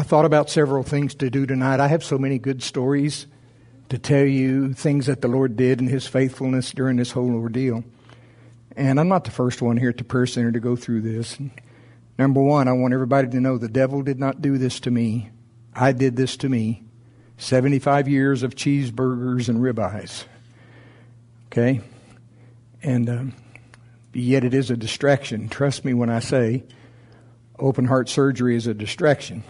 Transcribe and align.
I 0.00 0.02
thought 0.02 0.24
about 0.24 0.48
several 0.48 0.82
things 0.82 1.14
to 1.16 1.28
do 1.28 1.44
tonight. 1.44 1.78
I 1.78 1.86
have 1.86 2.02
so 2.02 2.16
many 2.16 2.38
good 2.38 2.62
stories 2.62 3.26
to 3.90 3.98
tell 3.98 4.24
you, 4.24 4.72
things 4.72 5.04
that 5.04 5.20
the 5.20 5.28
Lord 5.28 5.58
did 5.58 5.78
in 5.78 5.88
His 5.88 6.06
faithfulness 6.06 6.72
during 6.72 6.96
this 6.96 7.10
whole 7.10 7.34
ordeal. 7.34 7.84
And 8.74 8.98
I'm 8.98 9.08
not 9.08 9.24
the 9.24 9.30
first 9.30 9.60
one 9.60 9.76
here 9.76 9.90
at 9.90 9.98
the 9.98 10.04
prayer 10.04 10.24
center 10.24 10.52
to 10.52 10.58
go 10.58 10.74
through 10.74 11.02
this. 11.02 11.36
Number 12.18 12.40
one, 12.40 12.66
I 12.66 12.72
want 12.72 12.94
everybody 12.94 13.28
to 13.28 13.40
know 13.42 13.58
the 13.58 13.68
devil 13.68 14.00
did 14.00 14.18
not 14.18 14.40
do 14.40 14.56
this 14.56 14.80
to 14.80 14.90
me. 14.90 15.28
I 15.74 15.92
did 15.92 16.16
this 16.16 16.38
to 16.38 16.48
me. 16.48 16.82
75 17.36 18.08
years 18.08 18.42
of 18.42 18.54
cheeseburgers 18.54 19.50
and 19.50 19.58
ribeyes. 19.58 20.24
Okay? 21.48 21.82
And 22.82 23.10
um, 23.10 23.34
yet 24.14 24.44
it 24.44 24.54
is 24.54 24.70
a 24.70 24.78
distraction. 24.78 25.50
Trust 25.50 25.84
me 25.84 25.92
when 25.92 26.08
I 26.08 26.20
say 26.20 26.64
open 27.58 27.84
heart 27.84 28.08
surgery 28.08 28.56
is 28.56 28.66
a 28.66 28.72
distraction. 28.72 29.44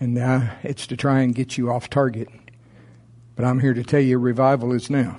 And 0.00 0.18
uh, 0.18 0.40
it's 0.62 0.86
to 0.88 0.96
try 0.96 1.20
and 1.20 1.34
get 1.34 1.56
you 1.58 1.70
off 1.70 1.90
target. 1.90 2.28
But 3.36 3.44
I'm 3.44 3.60
here 3.60 3.74
to 3.74 3.84
tell 3.84 4.00
you 4.00 4.18
revival 4.18 4.72
is 4.72 4.90
now. 4.90 5.18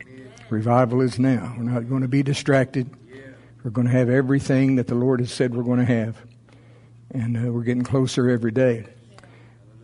Amen. 0.00 0.32
Revival 0.48 1.00
is 1.00 1.18
now. 1.18 1.54
We're 1.58 1.64
not 1.64 1.88
going 1.88 2.02
to 2.02 2.08
be 2.08 2.22
distracted. 2.22 2.88
Yeah. 3.12 3.20
We're 3.62 3.72
going 3.72 3.88
to 3.88 3.92
have 3.92 4.08
everything 4.08 4.76
that 4.76 4.86
the 4.86 4.94
Lord 4.94 5.20
has 5.20 5.32
said 5.32 5.54
we're 5.54 5.64
going 5.64 5.80
to 5.80 5.84
have. 5.84 6.16
And 7.10 7.36
uh, 7.36 7.52
we're 7.52 7.64
getting 7.64 7.82
closer 7.82 8.30
every 8.30 8.52
day. 8.52 8.86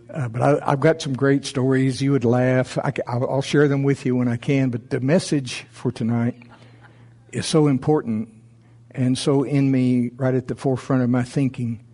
Uh, 0.08 0.28
but 0.28 0.40
I, 0.40 0.70
have 0.70 0.80
got 0.80 1.02
some 1.02 1.12
great 1.12 1.44
stories. 1.44 2.00
You 2.00 2.12
would 2.12 2.24
laugh. 2.24 2.78
I, 2.78 2.92
will 3.18 3.42
share 3.42 3.68
them 3.68 3.82
with 3.82 4.06
you 4.06 4.16
when 4.16 4.28
I 4.28 4.36
can. 4.36 4.70
But 4.70 4.88
the 4.88 5.00
message 5.00 5.66
for 5.70 5.92
tonight 5.92 6.42
is 7.32 7.44
so 7.44 7.66
important 7.66 8.30
and 8.90 9.16
so 9.16 9.44
in 9.44 9.70
me, 9.70 10.10
right 10.16 10.34
at 10.34 10.48
the 10.48 10.56
forefront 10.56 11.02
of 11.02 11.10
my 11.10 11.22
thinking, 11.22 11.84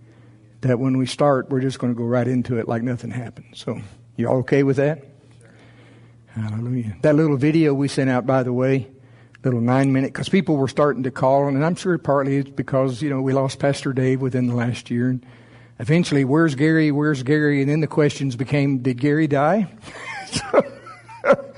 that 0.65 0.79
when 0.79 0.99
we 0.99 1.07
start, 1.07 1.51
we're 1.51 1.61
just 1.61 1.79
going 1.79 1.95
to 1.95 1.97
go 1.97 2.05
right 2.05 2.27
into 2.27 2.59
it 2.59 2.67
like 2.67 2.83
nothing 2.83 3.11
happened. 3.11 3.49
So, 3.55 3.81
you 4.17 4.29
all 4.29 4.39
okay 4.39 4.63
with 4.63 4.77
that? 4.77 5.05
Hallelujah. 6.29 6.97
That 7.03 7.15
little 7.15 7.37
video 7.37 7.75
we 7.75 7.89
sent 7.89 8.11
out, 8.11 8.27
by 8.27 8.43
the 8.43 8.53
way, 8.53 8.89
little 9.45 9.61
nine 9.61 9.93
minute, 9.93 10.13
because 10.13 10.29
people 10.29 10.57
were 10.57 10.69
starting 10.69 11.05
to 11.05 11.11
call, 11.11 11.47
and 11.49 11.65
I'm 11.65 11.77
sure 11.77 11.97
partly 11.99 12.39
it's 12.39 12.51
because, 12.51 13.03
you 13.03 13.11
know, 13.11 13.23
we 13.23 13.33
lost 13.33 13.59
Pastor 13.59 13.93
Dave 13.93 14.21
within 14.21 14.47
the 14.47 14.55
last 14.55 14.91
year. 14.91 15.11
And 15.11 15.25
eventually, 15.79 16.25
where's 16.25 16.55
Gary? 16.55 16.91
Where's 16.91 17.23
Gary? 17.23 17.61
And 17.61 17.71
then 17.71 17.81
the 17.81 17.87
questions 17.87 18.35
became, 18.35 18.79
did 18.79 18.99
Gary 18.99 19.29
die? 19.29 19.73
so, 20.27 20.63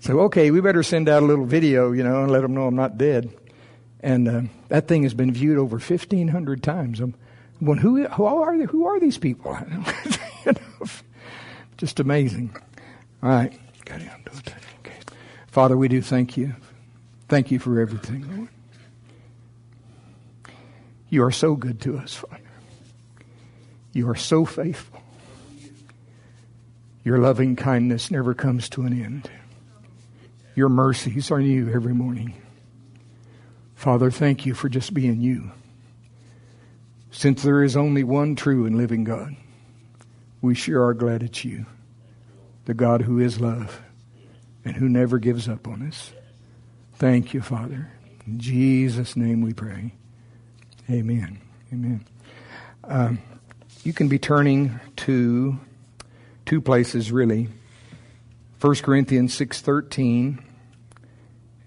so, 0.00 0.20
okay, 0.20 0.50
we 0.50 0.60
better 0.60 0.82
send 0.82 1.08
out 1.08 1.22
a 1.22 1.26
little 1.26 1.46
video, 1.46 1.92
you 1.92 2.04
know, 2.04 2.22
and 2.22 2.30
let 2.30 2.42
them 2.42 2.54
know 2.54 2.66
I'm 2.66 2.76
not 2.76 2.98
dead. 2.98 3.34
And 4.00 4.28
uh, 4.28 4.42
that 4.68 4.86
thing 4.86 5.02
has 5.02 5.14
been 5.14 5.32
viewed 5.32 5.58
over 5.58 5.76
1,500 5.76 6.62
times. 6.62 7.00
I'm 7.00 7.14
going, 7.66 7.78
who, 7.78 8.04
who, 8.06 8.24
are, 8.24 8.56
they, 8.56 8.64
who 8.64 8.86
are 8.86 8.98
these 9.00 9.18
people? 9.18 9.56
you 10.46 10.52
know, 10.52 10.86
just 11.76 12.00
amazing. 12.00 12.54
All 13.22 13.30
right. 13.30 13.52
Father, 15.48 15.76
we 15.76 15.88
do 15.88 16.00
thank 16.00 16.36
you. 16.36 16.54
Thank 17.28 17.50
you 17.50 17.58
for 17.58 17.80
everything, 17.80 18.36
Lord. 18.36 18.48
You 21.08 21.24
are 21.24 21.32
so 21.32 21.56
good 21.56 21.80
to 21.82 21.98
us, 21.98 22.14
Father. 22.14 22.40
You 23.92 24.08
are 24.08 24.16
so 24.16 24.44
faithful. 24.44 25.02
Your 27.04 27.18
loving 27.18 27.56
kindness 27.56 28.10
never 28.10 28.34
comes 28.34 28.68
to 28.70 28.82
an 28.82 28.92
end. 28.92 29.30
Your 30.54 30.68
mercies 30.68 31.30
are 31.30 31.40
new 31.40 31.68
every 31.72 31.94
morning. 31.94 32.34
Father, 33.74 34.10
thank 34.10 34.46
you 34.46 34.54
for 34.54 34.68
just 34.68 34.94
being 34.94 35.20
you. 35.20 35.50
Since 37.10 37.42
there 37.42 37.62
is 37.62 37.76
only 37.76 38.04
one 38.04 38.36
true 38.36 38.66
and 38.66 38.76
living 38.76 39.04
God, 39.04 39.36
we 40.40 40.54
sure 40.54 40.84
are 40.86 40.94
glad 40.94 41.22
it's 41.22 41.44
you, 41.44 41.66
the 42.64 42.74
God 42.74 43.02
who 43.02 43.18
is 43.18 43.40
love 43.40 43.82
and 44.64 44.76
who 44.76 44.88
never 44.88 45.18
gives 45.18 45.48
up 45.48 45.66
on 45.66 45.86
us. 45.86 46.12
Thank 46.94 47.34
you, 47.34 47.40
Father. 47.40 47.90
In 48.26 48.38
Jesus' 48.38 49.16
name 49.16 49.40
we 49.40 49.52
pray. 49.52 49.92
Amen. 50.88 51.40
Amen. 51.72 52.04
Um, 52.84 53.18
you 53.84 53.92
can 53.92 54.08
be 54.08 54.18
turning 54.18 54.78
to 54.96 55.58
two 56.46 56.60
places 56.60 57.10
really. 57.10 57.48
1 58.60 58.82
Corinthians 58.82 59.32
6:13 59.34 60.38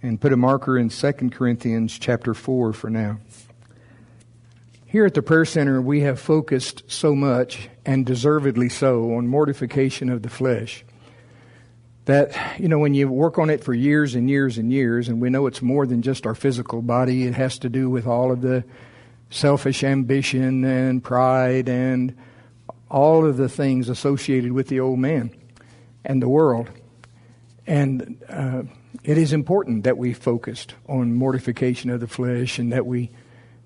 and 0.02 0.20
put 0.22 0.34
a 0.34 0.38
marker 0.38 0.78
in 0.78 0.90
2 0.90 1.32
Corinthians 1.32 1.98
chapter 1.98 2.34
4 2.34 2.74
for 2.74 2.90
now. 2.90 3.18
Here 4.94 5.08
at 5.08 5.16
the 5.16 5.24
Prayer 5.24 5.44
Center, 5.44 5.82
we 5.82 6.02
have 6.02 6.20
focused 6.20 6.84
so 6.86 7.16
much, 7.16 7.68
and 7.84 8.06
deservedly 8.06 8.70
so, 8.70 9.16
on 9.16 9.28
mortification 9.28 10.08
of 10.08 10.22
the 10.22 10.30
flesh. 10.30 10.86
That, 12.06 12.60
you 12.60 12.68
know, 12.68 12.78
when 12.78 12.94
you 12.94 13.10
work 13.10 13.40
on 13.40 13.50
it 13.50 13.64
for 13.64 13.74
years 13.74 14.14
and 14.14 14.30
years 14.30 14.60
and 14.60 14.72
years, 14.72 15.10
and 15.10 15.20
we 15.20 15.32
know 15.32 15.48
it's 15.48 15.64
more 15.64 15.88
than 15.88 16.04
just 16.04 16.28
our 16.28 16.36
physical 16.36 16.84
body, 16.84 17.24
it 17.24 17.34
has 17.34 17.58
to 17.58 17.70
do 17.70 17.90
with 17.90 18.06
all 18.06 18.32
of 18.32 18.42
the 18.42 18.66
selfish 19.32 19.84
ambition 19.84 20.64
and 20.64 21.04
pride 21.04 21.68
and 21.68 22.16
all 22.88 23.26
of 23.26 23.38
the 23.38 23.50
things 23.50 23.90
associated 23.90 24.52
with 24.52 24.68
the 24.68 24.80
old 24.80 25.00
man 25.00 25.36
and 26.06 26.22
the 26.22 26.30
world. 26.30 26.70
And 27.66 28.24
uh, 28.30 28.62
it 29.04 29.18
is 29.18 29.34
important 29.34 29.86
that 29.86 29.98
we 29.98 30.14
focused 30.14 30.76
on 30.88 31.16
mortification 31.16 31.90
of 31.90 32.00
the 32.00 32.08
flesh 32.08 32.60
and 32.60 32.72
that 32.72 32.86
we, 32.86 33.10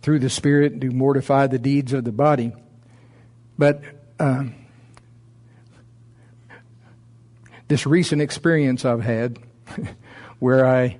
through 0.07 0.19
the 0.19 0.29
Spirit, 0.29 0.79
do 0.79 0.89
mortify 0.89 1.47
the 1.47 1.59
deeds 1.59 1.91
of 1.91 2.05
the 2.05 2.13
body. 2.13 2.53
But 3.57 3.81
um, 4.21 4.55
this 7.67 7.85
recent 7.85 8.21
experience 8.21 8.85
I've 8.85 9.01
had 9.01 9.37
where 10.39 10.65
I 10.65 10.97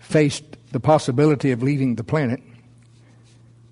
faced 0.00 0.42
the 0.72 0.80
possibility 0.80 1.52
of 1.52 1.62
leaving 1.62 1.94
the 1.94 2.02
planet 2.02 2.42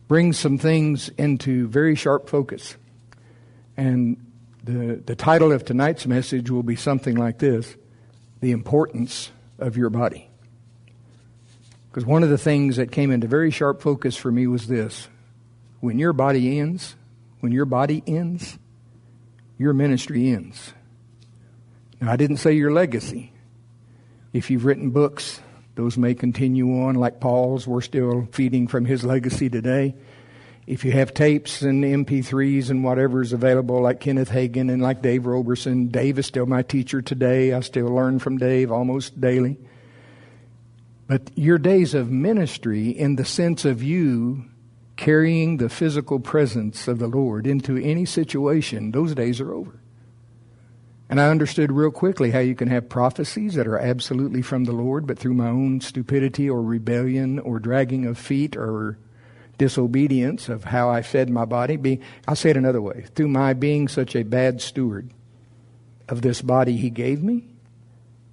brings 0.07 0.39
some 0.39 0.57
things 0.57 1.09
into 1.19 1.67
very 1.67 1.97
sharp 1.97 2.31
focus. 2.31 2.77
And 3.77 4.25
the, 4.63 5.03
the 5.05 5.17
title 5.17 5.51
of 5.51 5.65
tonight's 5.65 6.07
message 6.07 6.49
will 6.49 6.63
be 6.63 6.77
something 6.77 7.17
like 7.17 7.41
this 7.41 7.75
The 8.39 8.53
Importance 8.53 9.33
of 9.59 9.77
your 9.77 9.91
body. 9.91 10.28
Because 11.91 12.05
one 12.05 12.23
of 12.23 12.31
the 12.31 12.39
things 12.39 12.77
that 12.77 12.93
came 12.93 13.11
into 13.11 13.27
very 13.27 13.51
sharp 13.51 13.81
focus 13.81 14.17
for 14.17 14.31
me 14.31 14.47
was 14.47 14.69
this 14.69 15.09
when 15.81 15.99
your 15.99 16.13
body 16.13 16.59
ends, 16.59 16.97
when 17.41 17.53
your 17.53 17.65
body 17.65 18.03
ends, 18.07 18.59
your 19.59 19.73
ministry 19.73 20.31
ends. 20.31 20.73
Now, 22.01 22.13
I 22.13 22.17
didn't 22.17 22.37
say 22.37 22.53
your 22.53 22.73
legacy. 22.73 23.33
If 24.33 24.51
you've 24.51 24.65
written 24.65 24.91
books, 24.91 25.41
those 25.75 25.97
may 25.97 26.15
continue 26.15 26.83
on, 26.83 26.95
like 26.95 27.21
Paul's. 27.21 27.67
We're 27.67 27.81
still 27.81 28.29
feeding 28.33 28.69
from 28.69 28.85
his 28.85 29.05
legacy 29.05 29.49
today. 29.49 29.95
If 30.67 30.85
you 30.85 30.93
have 30.93 31.15
tapes 31.15 31.63
and 31.63 31.83
MP3s 31.83 32.69
and 32.69 32.85
whatever 32.85 33.23
is 33.23 33.33
available, 33.33 33.81
like 33.81 34.01
Kenneth 34.01 34.29
Hagin 34.29 34.71
and 34.71 34.83
like 34.83 35.01
Dave 35.01 35.25
Roberson, 35.25 35.89
Dave 35.89 36.19
is 36.19 36.27
still 36.27 36.47
my 36.47 36.63
teacher 36.63 37.01
today. 37.01 37.55
I 37.55 37.61
still 37.61 37.87
learn 37.87 38.19
from 38.19 38.37
Dave 38.37 38.71
almost 38.71 39.19
daily. 39.19 39.57
But 41.09 41.31
your 41.35 41.57
days 41.57 41.95
of 41.95 42.11
ministry, 42.11 42.91
in 42.91 43.17
the 43.17 43.25
sense 43.25 43.65
of 43.65 43.83
you 43.83 44.45
carrying 44.97 45.57
the 45.57 45.71
physical 45.71 46.21
presence 46.21 46.87
of 46.87 46.99
the 46.99 47.09
Lord 47.09 47.47
into 47.47 47.79
any 47.79 48.05
situation, 48.05 48.91
those 48.91 49.15
days 49.15 49.41
are 49.41 49.55
over. 49.55 49.81
And 51.09 51.19
I 51.19 51.31
understood 51.31 51.73
real 51.73 51.91
quickly 51.91 52.33
how 52.33 52.41
you 52.41 52.55
can 52.55 52.69
have 52.69 52.91
prophecies 52.91 53.55
that 53.55 53.67
are 53.67 53.79
absolutely 53.79 54.43
from 54.43 54.65
the 54.65 54.73
Lord, 54.73 55.07
but 55.07 55.19
through 55.19 55.33
my 55.33 55.49
own 55.49 55.81
stupidity 55.81 56.51
or 56.51 56.61
rebellion 56.61 57.39
or 57.39 57.59
dragging 57.59 58.05
of 58.05 58.19
feet 58.19 58.55
or 58.55 58.99
disobedience 59.57 60.51
of 60.51 60.65
how 60.65 60.91
I 60.91 61.01
fed 61.01 61.31
my 61.31 61.47
body. 61.47 61.77
Be, 61.77 62.01
I'll 62.27 62.37
say 62.37 62.51
it 62.51 62.59
another 62.59 62.83
way. 62.83 63.07
Through 63.15 63.29
my 63.29 63.55
being 63.55 63.89
such 63.89 64.15
a 64.15 64.25
bad 64.25 64.61
steward 64.61 65.11
of 66.07 66.21
this 66.21 66.43
body 66.43 66.77
he 66.77 66.91
gave 66.91 67.23
me, 67.23 67.47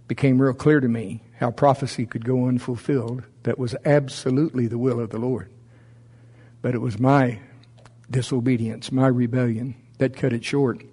became 0.10 0.42
real 0.42 0.54
clear 0.54 0.81
to 0.81 0.89
me 0.89 1.22
how 1.38 1.52
prophecy 1.52 2.06
could 2.06 2.26
go 2.26 2.48
unfulfilled 2.48 3.24
that 3.44 3.60
was 3.60 3.76
absolutely 3.86 4.68
the 4.68 4.78
will 4.78 5.00
of 5.00 5.10
the 5.10 5.20
Lord. 5.20 5.52
But 6.62 6.76
it 6.76 6.82
was 6.82 7.00
my 7.00 7.40
disobedience, 8.10 8.92
my 8.92 9.08
rebellion, 9.08 9.76
that 9.98 10.16
cut 10.16 10.34
it 10.34 10.44
short. 10.44 10.84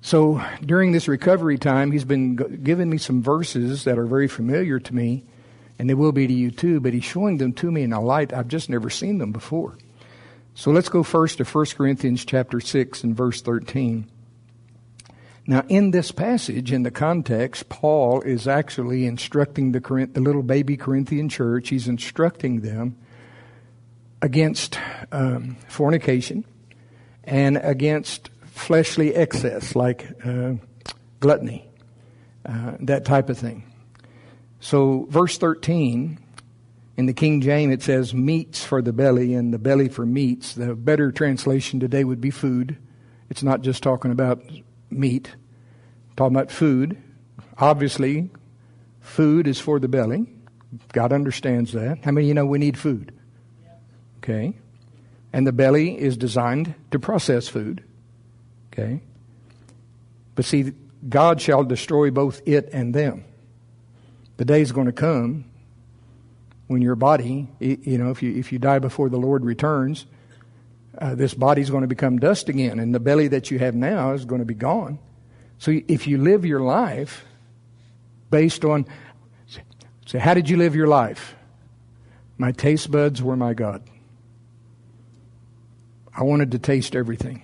So 0.00 0.44
during 0.62 0.92
this 0.92 1.08
recovery 1.08 1.58
time, 1.58 1.90
he's 1.90 2.04
been 2.04 2.36
giving 2.36 2.90
me 2.90 2.98
some 2.98 3.22
verses 3.22 3.84
that 3.84 3.98
are 3.98 4.06
very 4.06 4.28
familiar 4.28 4.78
to 4.78 4.94
me 4.94 5.24
and 5.78 5.88
they 5.88 5.94
will 5.94 6.12
be 6.12 6.26
to 6.26 6.32
you 6.32 6.50
too, 6.50 6.80
but 6.80 6.92
he's 6.92 7.04
showing 7.04 7.38
them 7.38 7.52
to 7.54 7.70
me 7.70 7.82
in 7.82 7.92
a 7.92 8.00
light 8.00 8.32
I've 8.32 8.48
just 8.48 8.70
never 8.70 8.90
seen 8.90 9.18
them 9.18 9.32
before. 9.32 9.76
So 10.54 10.70
let's 10.70 10.88
go 10.88 11.02
first 11.02 11.38
to 11.38 11.44
1 11.44 11.66
Corinthians 11.76 12.24
chapter 12.24 12.60
6 12.60 13.02
and 13.02 13.16
verse 13.16 13.40
13. 13.42 14.08
Now, 15.46 15.62
in 15.68 15.90
this 15.90 16.10
passage, 16.10 16.72
in 16.72 16.84
the 16.84 16.90
context, 16.90 17.68
Paul 17.68 18.22
is 18.22 18.48
actually 18.48 19.06
instructing 19.06 19.72
the, 19.72 20.08
the 20.12 20.20
little 20.20 20.42
baby 20.42 20.76
Corinthian 20.76 21.28
church, 21.28 21.68
he's 21.68 21.86
instructing 21.86 22.62
them 22.62 22.96
against 24.22 24.78
um, 25.12 25.56
fornication 25.68 26.46
and 27.24 27.58
against 27.58 28.30
fleshly 28.46 29.14
excess 29.14 29.76
like 29.76 30.08
uh, 30.24 30.54
gluttony, 31.20 31.68
uh, 32.46 32.72
that 32.80 33.04
type 33.04 33.28
of 33.28 33.36
thing. 33.36 33.64
So, 34.60 35.06
verse 35.10 35.36
13 35.36 36.18
in 36.96 37.06
the 37.06 37.12
King 37.12 37.42
James, 37.42 37.74
it 37.74 37.82
says 37.82 38.14
meats 38.14 38.64
for 38.64 38.80
the 38.80 38.94
belly 38.94 39.34
and 39.34 39.52
the 39.52 39.58
belly 39.58 39.90
for 39.90 40.06
meats. 40.06 40.54
The 40.54 40.74
better 40.74 41.12
translation 41.12 41.80
today 41.80 42.04
would 42.04 42.20
be 42.20 42.30
food. 42.30 42.78
It's 43.28 43.42
not 43.42 43.60
just 43.60 43.82
talking 43.82 44.10
about 44.10 44.42
meat, 44.90 45.34
talking 46.16 46.36
about 46.36 46.50
food. 46.50 46.96
Obviously, 47.58 48.30
food 49.00 49.46
is 49.46 49.60
for 49.60 49.78
the 49.78 49.88
belly. 49.88 50.26
God 50.92 51.12
understands 51.12 51.72
that. 51.72 52.04
How 52.04 52.10
many 52.10 52.26
you 52.26 52.34
know 52.34 52.46
we 52.46 52.58
need 52.58 52.78
food? 52.78 53.12
Okay. 54.18 54.54
And 55.32 55.46
the 55.46 55.52
belly 55.52 55.98
is 55.98 56.16
designed 56.16 56.74
to 56.90 56.98
process 56.98 57.48
food. 57.48 57.82
Okay. 58.72 59.00
But 60.34 60.44
see, 60.44 60.72
God 61.08 61.40
shall 61.40 61.64
destroy 61.64 62.10
both 62.10 62.40
it 62.46 62.68
and 62.72 62.94
them. 62.94 63.24
The 64.36 64.44
day 64.44 64.60
is 64.62 64.72
going 64.72 64.86
to 64.86 64.92
come 64.92 65.44
when 66.66 66.82
your 66.82 66.96
body, 66.96 67.48
you 67.60 67.98
know, 67.98 68.10
if 68.10 68.22
you, 68.22 68.34
if 68.34 68.52
you 68.52 68.58
die 68.58 68.78
before 68.78 69.08
the 69.08 69.18
Lord 69.18 69.44
returns, 69.44 70.06
uh, 70.98 71.14
this 71.14 71.34
body's 71.34 71.70
going 71.70 71.82
to 71.82 71.88
become 71.88 72.18
dust 72.18 72.48
again, 72.48 72.78
and 72.78 72.94
the 72.94 73.00
belly 73.00 73.28
that 73.28 73.50
you 73.50 73.58
have 73.58 73.74
now 73.74 74.12
is 74.12 74.24
going 74.24 74.40
to 74.40 74.46
be 74.46 74.54
gone. 74.54 74.98
So 75.58 75.80
if 75.88 76.06
you 76.06 76.18
live 76.18 76.44
your 76.44 76.60
life 76.60 77.24
based 78.30 78.64
on, 78.64 78.86
so 80.06 80.18
how 80.18 80.34
did 80.34 80.48
you 80.48 80.56
live 80.56 80.74
your 80.74 80.86
life? 80.86 81.34
My 82.36 82.52
taste 82.52 82.90
buds 82.90 83.22
were 83.22 83.36
my 83.36 83.54
God. 83.54 83.82
I 86.16 86.22
wanted 86.22 86.52
to 86.52 86.58
taste 86.58 86.94
everything. 86.94 87.42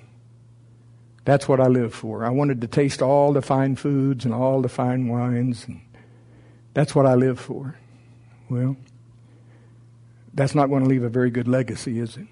That's 1.25 1.49
what 1.49 1.61
I 1.61 1.67
lived 1.67 1.95
for. 1.95 2.25
I 2.25 2.31
wanted 2.31 2.61
to 2.63 2.67
taste 2.67 3.03
all 3.03 3.33
the 3.33 3.43
fine 3.43 3.77
foods 3.77 4.25
and 4.25 4.35
all 4.35 4.63
the 4.63 4.69
fine 4.69 5.09
wines. 5.09 5.65
And 5.67 5.81
that's 6.75 6.95
what 6.95 7.07
I 7.07 7.15
lived 7.15 7.41
for. 7.41 7.77
Well, 8.49 8.77
that's 10.35 10.55
not 10.55 10.69
going 10.69 10.83
to 10.83 10.89
leave 10.89 11.03
a 11.03 11.09
very 11.09 11.31
good 11.31 11.47
legacy, 11.47 11.99
is 11.99 12.17
it? 12.17 12.27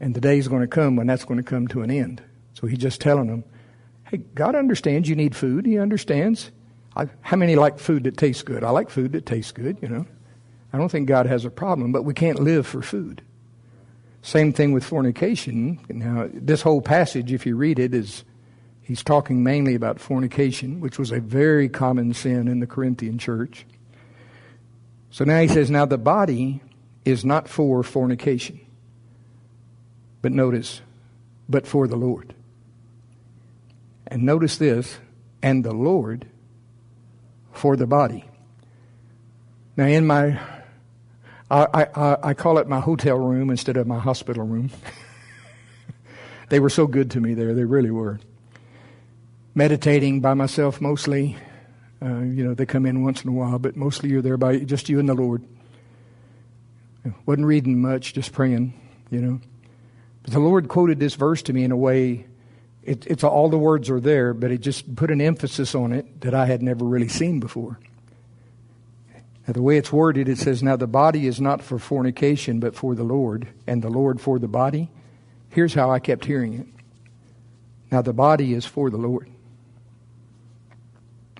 And 0.00 0.14
the 0.14 0.20
day 0.20 0.38
is 0.38 0.48
going 0.48 0.62
to 0.62 0.68
come 0.68 0.96
when 0.96 1.06
that's 1.06 1.24
going 1.24 1.38
to 1.38 1.44
come 1.44 1.68
to 1.68 1.82
an 1.82 1.90
end. 1.90 2.22
So 2.54 2.66
he's 2.66 2.78
just 2.78 3.00
telling 3.00 3.28
them, 3.28 3.44
hey, 4.10 4.18
God 4.34 4.54
understands 4.54 5.08
you 5.08 5.16
need 5.16 5.34
food. 5.34 5.66
He 5.66 5.78
understands. 5.78 6.50
I, 6.94 7.08
how 7.20 7.36
many 7.36 7.56
like 7.56 7.78
food 7.78 8.04
that 8.04 8.16
tastes 8.16 8.42
good? 8.42 8.64
I 8.64 8.70
like 8.70 8.90
food 8.90 9.12
that 9.12 9.26
tastes 9.26 9.52
good, 9.52 9.78
you 9.82 9.88
know. 9.88 10.06
I 10.72 10.78
don't 10.78 10.90
think 10.90 11.08
God 11.08 11.26
has 11.26 11.44
a 11.44 11.50
problem, 11.50 11.92
but 11.92 12.02
we 12.02 12.14
can't 12.14 12.40
live 12.40 12.66
for 12.66 12.82
food. 12.82 13.22
Same 14.22 14.52
thing 14.52 14.72
with 14.72 14.84
fornication. 14.84 15.78
Now, 15.88 16.28
this 16.32 16.60
whole 16.60 16.82
passage, 16.82 17.32
if 17.32 17.46
you 17.46 17.56
read 17.56 17.78
it, 17.78 17.94
is 17.94 18.24
he's 18.82 19.02
talking 19.02 19.44
mainly 19.44 19.74
about 19.74 20.00
fornication, 20.00 20.80
which 20.80 20.98
was 20.98 21.12
a 21.12 21.20
very 21.20 21.68
common 21.68 22.12
sin 22.12 22.48
in 22.48 22.60
the 22.60 22.66
Corinthian 22.66 23.18
church. 23.18 23.66
So 25.10 25.24
now 25.24 25.40
he 25.40 25.48
says, 25.48 25.70
now 25.70 25.86
the 25.86 25.96
body 25.96 26.60
is 27.04 27.24
not 27.24 27.48
for 27.48 27.82
fornication. 27.82 28.60
But 30.26 30.32
notice, 30.32 30.80
but 31.48 31.68
for 31.68 31.86
the 31.86 31.94
Lord. 31.94 32.34
And 34.08 34.24
notice 34.24 34.56
this, 34.56 34.98
and 35.40 35.64
the 35.64 35.70
Lord 35.70 36.26
for 37.52 37.76
the 37.76 37.86
body. 37.86 38.24
Now, 39.76 39.84
in 39.84 40.04
my, 40.04 40.40
I, 41.48 41.86
I, 41.94 42.16
I 42.24 42.34
call 42.34 42.58
it 42.58 42.66
my 42.66 42.80
hotel 42.80 43.16
room 43.16 43.50
instead 43.50 43.76
of 43.76 43.86
my 43.86 44.00
hospital 44.00 44.44
room. 44.44 44.72
they 46.48 46.58
were 46.58 46.70
so 46.70 46.88
good 46.88 47.12
to 47.12 47.20
me 47.20 47.34
there, 47.34 47.54
they 47.54 47.62
really 47.62 47.92
were. 47.92 48.18
Meditating 49.54 50.22
by 50.22 50.34
myself 50.34 50.80
mostly. 50.80 51.36
Uh, 52.02 52.22
you 52.22 52.42
know, 52.42 52.52
they 52.52 52.66
come 52.66 52.84
in 52.84 53.04
once 53.04 53.22
in 53.22 53.30
a 53.30 53.32
while, 53.32 53.60
but 53.60 53.76
mostly 53.76 54.08
you're 54.08 54.22
there 54.22 54.36
by 54.36 54.58
just 54.58 54.88
you 54.88 54.98
and 54.98 55.08
the 55.08 55.14
Lord. 55.14 55.44
Wasn't 57.26 57.46
reading 57.46 57.80
much, 57.80 58.12
just 58.12 58.32
praying, 58.32 58.74
you 59.08 59.20
know. 59.20 59.40
But 60.26 60.32
the 60.32 60.40
Lord 60.40 60.66
quoted 60.66 60.98
this 60.98 61.14
verse 61.14 61.40
to 61.42 61.52
me 61.52 61.62
in 61.62 61.70
a 61.70 61.76
way, 61.76 62.26
it, 62.82 63.06
it's 63.06 63.22
all 63.22 63.48
the 63.48 63.56
words 63.56 63.88
are 63.88 64.00
there, 64.00 64.34
but 64.34 64.50
it 64.50 64.58
just 64.58 64.96
put 64.96 65.12
an 65.12 65.20
emphasis 65.20 65.72
on 65.72 65.92
it 65.92 66.20
that 66.22 66.34
I 66.34 66.46
had 66.46 66.62
never 66.62 66.84
really 66.84 67.06
seen 67.06 67.38
before. 67.38 67.78
Now, 69.46 69.52
the 69.52 69.62
way 69.62 69.76
it's 69.76 69.92
worded, 69.92 70.28
it 70.28 70.38
says, 70.38 70.64
Now 70.64 70.74
the 70.74 70.88
body 70.88 71.28
is 71.28 71.40
not 71.40 71.62
for 71.62 71.78
fornication, 71.78 72.58
but 72.58 72.74
for 72.74 72.96
the 72.96 73.04
Lord, 73.04 73.46
and 73.68 73.82
the 73.82 73.88
Lord 73.88 74.20
for 74.20 74.40
the 74.40 74.48
body. 74.48 74.90
Here's 75.50 75.74
how 75.74 75.92
I 75.92 76.00
kept 76.00 76.24
hearing 76.24 76.54
it. 76.54 76.66
Now 77.92 78.02
the 78.02 78.12
body 78.12 78.52
is 78.52 78.66
for 78.66 78.90
the 78.90 78.96
Lord, 78.96 79.30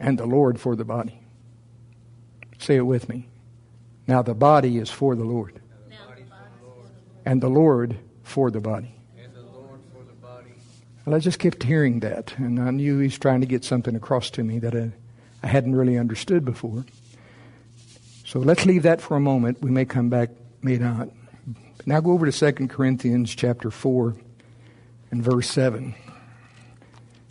and 0.01 0.17
the 0.17 0.27
Lord 0.27 0.61
for 0.61 0.77
the 0.77 0.85
body. 0.85 1.21
Say 2.59 2.77
it 2.77 2.87
with 2.87 3.09
me. 3.09 3.27
Now 4.07 4.23
the 4.23 4.35
body 4.35 4.79
is 4.79 4.91
for 4.91 5.17
the 5.17 5.25
Lord, 5.25 5.61
and 7.25 7.43
the 7.43 7.51
Lord 7.51 7.99
for 8.27 8.51
the 8.51 8.61
body. 8.61 8.93
Well, 11.05 11.15
I 11.15 11.21
just 11.21 11.39
kept 11.39 11.63
hearing 11.63 12.01
that, 12.01 12.37
and 12.37 12.59
I 12.59 12.71
knew 12.73 12.99
he 12.99 13.05
was 13.05 13.19
trying 13.19 13.41
to 13.41 13.47
get 13.47 13.65
something 13.65 13.95
across 13.95 14.29
to 14.31 14.43
me 14.43 14.59
that 14.59 14.75
I, 14.75 14.91
I 15.45 15.47
hadn't 15.47 15.77
really 15.77 15.97
understood 15.97 16.45
before. 16.45 16.85
So 18.25 18.41
let's 18.41 18.67
leave 18.67 18.83
that 18.83 19.01
for 19.01 19.17
a 19.17 19.21
moment. 19.21 19.63
We 19.63 19.71
may 19.71 19.85
come 19.85 20.11
back, 20.11 20.31
may 20.63 20.77
not. 20.79 21.09
Now 21.87 22.01
go 22.01 22.11
over 22.11 22.29
to 22.29 22.53
2 22.53 22.67
Corinthians 22.67 23.33
chapter 23.33 23.71
4 23.71 24.17
and 25.13 25.23
verse 25.23 25.49
7. 25.49 25.95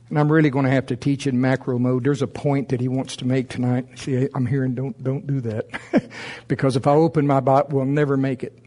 And 0.10 0.20
I'm 0.20 0.32
really 0.32 0.50
going 0.50 0.64
to 0.64 0.72
have 0.72 0.86
to 0.86 0.96
teach 0.96 1.28
in 1.28 1.42
macro 1.42 1.78
mode. 1.78 2.06
There's 2.06 2.22
a 2.22 2.28
point 2.28 2.70
that 2.70 2.80
he 2.80 2.88
wants 2.88 3.18
to 3.18 3.26
make 3.26 3.50
tonight. 3.50 4.00
See, 4.00 4.30
I'm 4.34 4.46
hearing 4.46 4.76
don't 4.76 5.04
don't 5.04 5.28
do 5.28 5.42
that. 5.42 5.66
because 6.48 6.78
if 6.78 6.88
I 6.88 6.92
open 6.92 7.28
my 7.28 7.42
Bible, 7.42 7.70
we'll 7.72 7.86
never 7.86 8.16
make 8.16 8.44
it. 8.44 8.58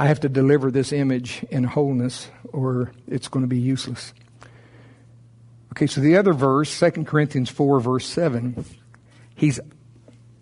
I 0.00 0.06
have 0.06 0.20
to 0.20 0.28
deliver 0.28 0.70
this 0.70 0.92
image 0.92 1.44
in 1.50 1.64
wholeness 1.64 2.30
or 2.52 2.92
it's 3.08 3.26
going 3.26 3.42
to 3.42 3.48
be 3.48 3.58
useless. 3.58 4.14
Okay, 5.72 5.88
so 5.88 6.00
the 6.00 6.16
other 6.16 6.32
verse, 6.32 6.78
2 6.78 7.02
Corinthians 7.04 7.50
4, 7.50 7.80
verse 7.80 8.06
7, 8.06 8.64
he's 9.34 9.58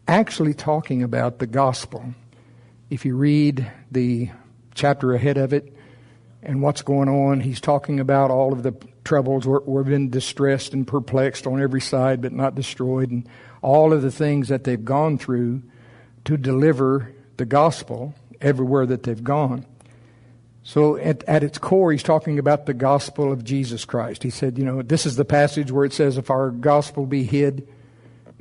actually 0.06 0.52
talking 0.52 1.02
about 1.02 1.38
the 1.38 1.46
gospel. 1.46 2.04
If 2.90 3.06
you 3.06 3.16
read 3.16 3.66
the 3.90 4.28
chapter 4.74 5.14
ahead 5.14 5.38
of 5.38 5.54
it 5.54 5.74
and 6.42 6.60
what's 6.60 6.82
going 6.82 7.08
on, 7.08 7.40
he's 7.40 7.60
talking 7.60 7.98
about 7.98 8.30
all 8.30 8.52
of 8.52 8.62
the 8.62 8.76
troubles. 9.04 9.46
We're, 9.46 9.60
we've 9.60 9.86
been 9.86 10.10
distressed 10.10 10.74
and 10.74 10.86
perplexed 10.86 11.46
on 11.46 11.62
every 11.62 11.80
side, 11.80 12.20
but 12.20 12.32
not 12.32 12.56
destroyed, 12.56 13.10
and 13.10 13.26
all 13.62 13.94
of 13.94 14.02
the 14.02 14.10
things 14.10 14.48
that 14.48 14.64
they've 14.64 14.84
gone 14.84 15.16
through 15.16 15.62
to 16.26 16.36
deliver 16.36 17.14
the 17.38 17.46
gospel 17.46 18.14
everywhere 18.40 18.86
that 18.86 19.02
they've 19.02 19.22
gone. 19.22 19.66
So 20.66 20.96
at, 20.96 21.22
at 21.24 21.44
its 21.44 21.58
core, 21.58 21.92
he's 21.92 22.02
talking 22.02 22.40
about 22.40 22.66
the 22.66 22.74
gospel 22.74 23.30
of 23.30 23.44
Jesus 23.44 23.84
Christ. 23.84 24.24
He 24.24 24.30
said, 24.30 24.58
you 24.58 24.64
know, 24.64 24.82
this 24.82 25.06
is 25.06 25.14
the 25.14 25.24
passage 25.24 25.70
where 25.70 25.84
it 25.84 25.92
says, 25.92 26.18
if 26.18 26.28
our 26.28 26.50
gospel 26.50 27.06
be 27.06 27.22
hid, 27.22 27.68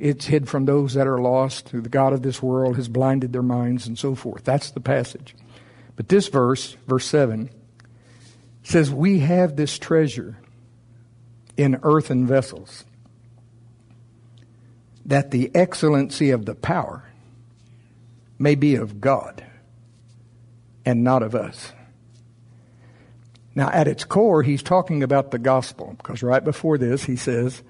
it's 0.00 0.26
hid 0.26 0.48
from 0.48 0.64
those 0.64 0.94
that 0.94 1.06
are 1.06 1.20
lost. 1.20 1.70
The 1.70 1.88
God 1.88 2.12
of 2.12 2.22
this 2.22 2.42
world 2.42 2.74
has 2.76 2.88
blinded 2.88 3.32
their 3.32 3.42
minds 3.44 3.86
and 3.86 3.96
so 3.96 4.16
forth. 4.16 4.42
That's 4.42 4.72
the 4.72 4.80
passage. 4.80 5.36
But 5.94 6.08
this 6.08 6.26
verse, 6.26 6.76
verse 6.88 7.06
7, 7.06 7.48
says, 8.64 8.90
We 8.90 9.20
have 9.20 9.54
this 9.54 9.78
treasure 9.78 10.36
in 11.56 11.78
earthen 11.84 12.26
vessels, 12.26 12.84
that 15.04 15.30
the 15.30 15.50
excellency 15.54 16.32
of 16.32 16.44
the 16.44 16.56
power 16.56 17.04
may 18.36 18.56
be 18.56 18.74
of 18.74 19.00
God 19.00 19.45
and 20.86 21.02
not 21.02 21.22
of 21.24 21.34
us. 21.34 21.72
Now, 23.56 23.70
at 23.70 23.88
its 23.88 24.04
core, 24.04 24.42
he's 24.42 24.62
talking 24.62 25.02
about 25.02 25.32
the 25.32 25.38
gospel, 25.38 25.94
because 25.98 26.22
right 26.22 26.44
before 26.44 26.78
this, 26.78 27.04
he 27.04 27.16
says, 27.16 27.62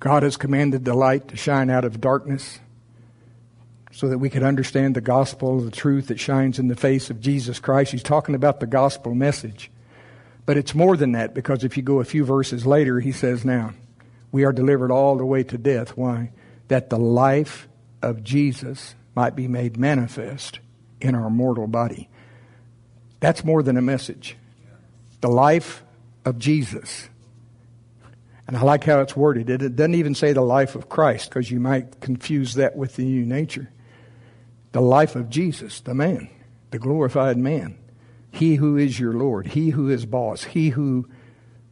God 0.00 0.22
has 0.22 0.36
commanded 0.36 0.84
the 0.84 0.94
light 0.94 1.28
to 1.28 1.36
shine 1.36 1.70
out 1.70 1.84
of 1.84 2.00
darkness 2.00 2.58
so 3.92 4.08
that 4.08 4.18
we 4.18 4.28
could 4.28 4.42
understand 4.42 4.96
the 4.96 5.00
gospel, 5.00 5.60
the 5.60 5.70
truth 5.70 6.08
that 6.08 6.18
shines 6.18 6.58
in 6.58 6.68
the 6.68 6.74
face 6.74 7.10
of 7.10 7.20
Jesus 7.20 7.60
Christ. 7.60 7.92
He's 7.92 8.02
talking 8.02 8.34
about 8.34 8.58
the 8.58 8.66
gospel 8.66 9.14
message. 9.14 9.70
But 10.46 10.56
it's 10.56 10.74
more 10.74 10.96
than 10.96 11.12
that, 11.12 11.32
because 11.32 11.62
if 11.62 11.76
you 11.76 11.82
go 11.82 12.00
a 12.00 12.04
few 12.04 12.24
verses 12.24 12.66
later, 12.66 13.00
he 13.00 13.12
says, 13.12 13.44
Now, 13.44 13.72
we 14.32 14.44
are 14.44 14.52
delivered 14.52 14.90
all 14.90 15.16
the 15.16 15.24
way 15.24 15.44
to 15.44 15.56
death. 15.56 15.96
Why? 15.96 16.32
That 16.68 16.90
the 16.90 16.98
life 16.98 17.68
of 18.02 18.24
Jesus 18.24 18.94
might 19.14 19.36
be 19.36 19.46
made 19.46 19.76
manifest 19.76 20.58
in 21.04 21.14
our 21.14 21.30
mortal 21.30 21.66
body. 21.66 22.08
That's 23.20 23.44
more 23.44 23.62
than 23.62 23.76
a 23.76 23.82
message. 23.82 24.36
The 25.20 25.28
life 25.28 25.82
of 26.24 26.38
Jesus. 26.38 27.08
And 28.46 28.56
I 28.56 28.62
like 28.62 28.84
how 28.84 29.00
it's 29.00 29.16
worded. 29.16 29.48
It 29.48 29.76
doesn't 29.76 29.94
even 29.94 30.14
say 30.14 30.32
the 30.32 30.40
life 30.40 30.74
of 30.74 30.88
Christ 30.88 31.28
because 31.28 31.50
you 31.50 31.60
might 31.60 32.00
confuse 32.00 32.54
that 32.54 32.76
with 32.76 32.96
the 32.96 33.04
new 33.04 33.24
nature. 33.24 33.70
The 34.72 34.80
life 34.80 35.14
of 35.14 35.30
Jesus, 35.30 35.80
the 35.80 35.94
man, 35.94 36.28
the 36.70 36.78
glorified 36.78 37.38
man. 37.38 37.78
He 38.32 38.56
who 38.56 38.76
is 38.76 38.98
your 38.98 39.12
Lord, 39.12 39.46
He 39.46 39.70
who 39.70 39.88
is 39.88 40.04
boss, 40.06 40.42
He 40.42 40.70
who, 40.70 41.08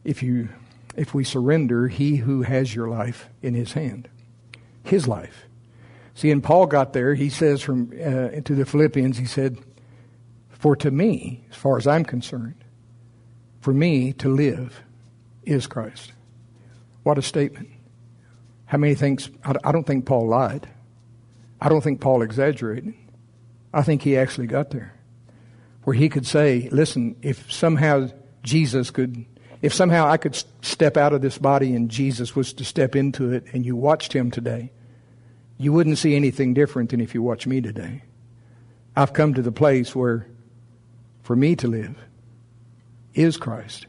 if 0.03 0.23
you, 0.23 0.49
if 0.95 1.13
we 1.13 1.23
surrender, 1.23 1.87
He 1.89 2.17
who 2.17 2.43
has 2.43 2.73
your 2.73 2.87
life 2.87 3.29
in 3.41 3.53
His 3.53 3.73
hand, 3.73 4.07
His 4.83 5.07
life. 5.07 5.45
See, 6.15 6.31
and 6.31 6.43
Paul 6.43 6.67
got 6.67 6.93
there. 6.93 7.15
He 7.15 7.29
says 7.29 7.61
from 7.61 7.91
uh, 7.93 8.41
to 8.41 8.55
the 8.55 8.65
Philippians, 8.65 9.17
he 9.17 9.25
said, 9.25 9.57
"For 10.49 10.75
to 10.77 10.91
me, 10.91 11.45
as 11.49 11.55
far 11.55 11.77
as 11.77 11.87
I'm 11.87 12.05
concerned, 12.05 12.63
for 13.61 13.73
me 13.73 14.13
to 14.13 14.29
live 14.29 14.83
is 15.43 15.67
Christ." 15.67 16.13
What 17.03 17.17
a 17.17 17.21
statement! 17.21 17.69
How 18.65 18.77
many 18.77 18.95
things? 18.95 19.29
I 19.43 19.71
don't 19.71 19.85
think 19.85 20.05
Paul 20.05 20.27
lied. 20.27 20.69
I 21.59 21.69
don't 21.69 21.81
think 21.81 21.99
Paul 21.99 22.21
exaggerated. 22.21 22.93
I 23.73 23.81
think 23.81 24.03
he 24.03 24.15
actually 24.17 24.47
got 24.47 24.69
there, 24.69 24.93
where 25.83 25.95
he 25.95 26.09
could 26.09 26.27
say, 26.27 26.69
"Listen, 26.71 27.15
if 27.21 27.51
somehow 27.51 28.09
Jesus 28.43 28.91
could." 28.91 29.25
If 29.63 29.73
somehow 29.73 30.09
I 30.09 30.17
could 30.17 30.37
step 30.61 30.97
out 30.97 31.13
of 31.13 31.21
this 31.21 31.37
body 31.37 31.73
and 31.73 31.87
Jesus 31.89 32.35
was 32.35 32.51
to 32.51 32.65
step 32.65 32.97
into 32.97 33.31
it 33.31 33.45
and 33.53 33.65
you 33.65 33.77
watched 33.77 34.11
him 34.11 34.29
today, 34.29 34.73
you 35.63 35.71
wouldn't 35.71 35.97
see 35.97 36.15
anything 36.15 36.53
different 36.53 36.89
than 36.89 36.99
if 36.99 37.13
you 37.13 37.21
watch 37.21 37.47
me 37.47 37.61
today. 37.61 38.03
I've 38.95 39.13
come 39.13 39.33
to 39.33 39.41
the 39.41 39.51
place 39.51 39.95
where 39.95 40.27
for 41.23 41.35
me 41.35 41.55
to 41.55 41.67
live 41.67 41.95
is 43.13 43.37
Christ. 43.37 43.87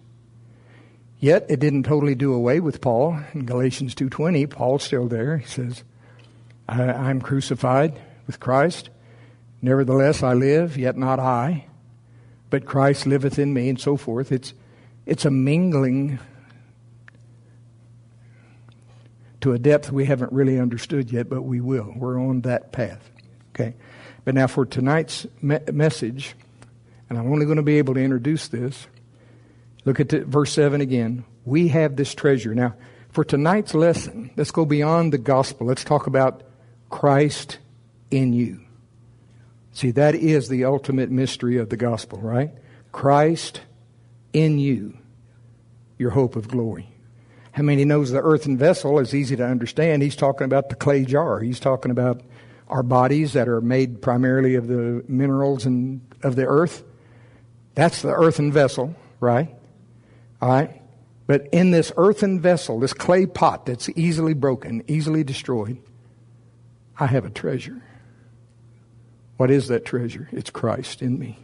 Yet 1.18 1.46
it 1.48 1.58
didn't 1.58 1.84
totally 1.84 2.14
do 2.14 2.32
away 2.32 2.60
with 2.60 2.80
Paul. 2.80 3.18
In 3.32 3.44
Galatians 3.44 3.94
2:20, 3.94 4.46
Paul's 4.46 4.84
still 4.84 5.08
there. 5.08 5.38
He 5.38 5.46
says, 5.46 5.82
I, 6.68 7.10
am 7.10 7.20
crucified 7.20 7.98
with 8.26 8.40
Christ. 8.40 8.90
Nevertheless 9.60 10.22
I 10.22 10.34
live, 10.34 10.76
yet 10.76 10.96
not 10.96 11.18
I, 11.18 11.66
but 12.50 12.66
Christ 12.66 13.06
liveth 13.06 13.38
in 13.38 13.52
me, 13.52 13.68
and 13.68 13.80
so 13.80 13.96
forth. 13.96 14.30
It's 14.30 14.54
it's 15.06 15.24
a 15.24 15.30
mingling 15.30 16.18
to 19.44 19.52
a 19.52 19.58
depth 19.58 19.92
we 19.92 20.06
haven't 20.06 20.32
really 20.32 20.58
understood 20.58 21.12
yet, 21.12 21.28
but 21.28 21.42
we 21.42 21.60
will. 21.60 21.92
We're 21.94 22.18
on 22.18 22.40
that 22.42 22.72
path. 22.72 23.10
Okay? 23.50 23.74
But 24.24 24.34
now 24.34 24.46
for 24.46 24.64
tonight's 24.64 25.26
me- 25.42 25.58
message, 25.70 26.34
and 27.10 27.18
I'm 27.18 27.30
only 27.30 27.44
going 27.44 27.58
to 27.58 27.62
be 27.62 27.76
able 27.76 27.92
to 27.92 28.00
introduce 28.00 28.48
this. 28.48 28.86
Look 29.84 30.00
at 30.00 30.08
the, 30.08 30.24
verse 30.24 30.50
7 30.54 30.80
again. 30.80 31.24
We 31.44 31.68
have 31.68 31.94
this 31.94 32.14
treasure. 32.14 32.54
Now, 32.54 32.74
for 33.10 33.22
tonight's 33.22 33.74
lesson, 33.74 34.30
let's 34.34 34.50
go 34.50 34.64
beyond 34.64 35.12
the 35.12 35.18
gospel. 35.18 35.66
Let's 35.66 35.84
talk 35.84 36.06
about 36.06 36.42
Christ 36.88 37.58
in 38.10 38.32
you. 38.32 38.60
See, 39.72 39.90
that 39.90 40.14
is 40.14 40.48
the 40.48 40.64
ultimate 40.64 41.10
mystery 41.10 41.58
of 41.58 41.68
the 41.68 41.76
gospel, 41.76 42.18
right? 42.18 42.50
Christ 42.92 43.60
in 44.32 44.58
you, 44.58 44.96
your 45.98 46.12
hope 46.12 46.34
of 46.34 46.48
glory. 46.48 46.93
How 47.54 47.62
many 47.62 47.82
he 47.82 47.84
knows 47.84 48.10
the 48.10 48.20
earthen 48.20 48.58
vessel 48.58 48.98
is 48.98 49.14
easy 49.14 49.36
to 49.36 49.46
understand? 49.46 50.02
He's 50.02 50.16
talking 50.16 50.44
about 50.44 50.70
the 50.70 50.74
clay 50.74 51.04
jar. 51.04 51.38
He's 51.38 51.60
talking 51.60 51.92
about 51.92 52.20
our 52.66 52.82
bodies 52.82 53.34
that 53.34 53.48
are 53.48 53.60
made 53.60 54.02
primarily 54.02 54.56
of 54.56 54.66
the 54.66 55.04
minerals 55.06 55.64
and 55.64 56.00
of 56.24 56.34
the 56.34 56.46
earth. 56.46 56.82
That's 57.76 58.02
the 58.02 58.08
earthen 58.08 58.50
vessel, 58.50 58.96
right? 59.20 59.54
All 60.42 60.48
right. 60.48 60.82
But 61.28 61.46
in 61.52 61.70
this 61.70 61.92
earthen 61.96 62.40
vessel, 62.40 62.80
this 62.80 62.92
clay 62.92 63.24
pot 63.24 63.66
that's 63.66 63.88
easily 63.90 64.34
broken, 64.34 64.82
easily 64.88 65.22
destroyed, 65.22 65.78
I 66.98 67.06
have 67.06 67.24
a 67.24 67.30
treasure. 67.30 67.80
What 69.36 69.52
is 69.52 69.68
that 69.68 69.84
treasure? 69.84 70.28
It's 70.32 70.50
Christ 70.50 71.02
in 71.02 71.20
me. 71.20 71.38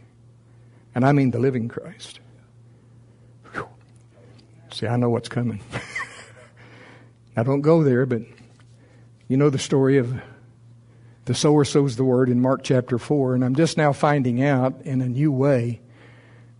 And 0.93 1.05
I 1.05 1.13
mean 1.13 1.31
the 1.31 1.39
living 1.39 1.69
Christ. 1.69 2.19
Whew. 3.53 3.69
See, 4.71 4.87
I 4.87 4.97
know 4.97 5.09
what's 5.09 5.29
coming. 5.29 5.61
I 7.35 7.43
don't 7.43 7.61
go 7.61 7.83
there, 7.83 8.05
but 8.05 8.23
you 9.27 9.37
know 9.37 9.49
the 9.49 9.59
story 9.59 9.97
of 9.97 10.21
the 11.25 11.33
sower 11.33 11.63
sows 11.63 11.95
the 11.95 12.03
word 12.03 12.29
in 12.29 12.41
Mark 12.41 12.61
chapter 12.63 12.97
4, 12.97 13.35
and 13.35 13.45
I'm 13.45 13.55
just 13.55 13.77
now 13.77 13.93
finding 13.93 14.43
out 14.43 14.81
in 14.83 15.01
a 15.01 15.07
new 15.07 15.31
way 15.31 15.79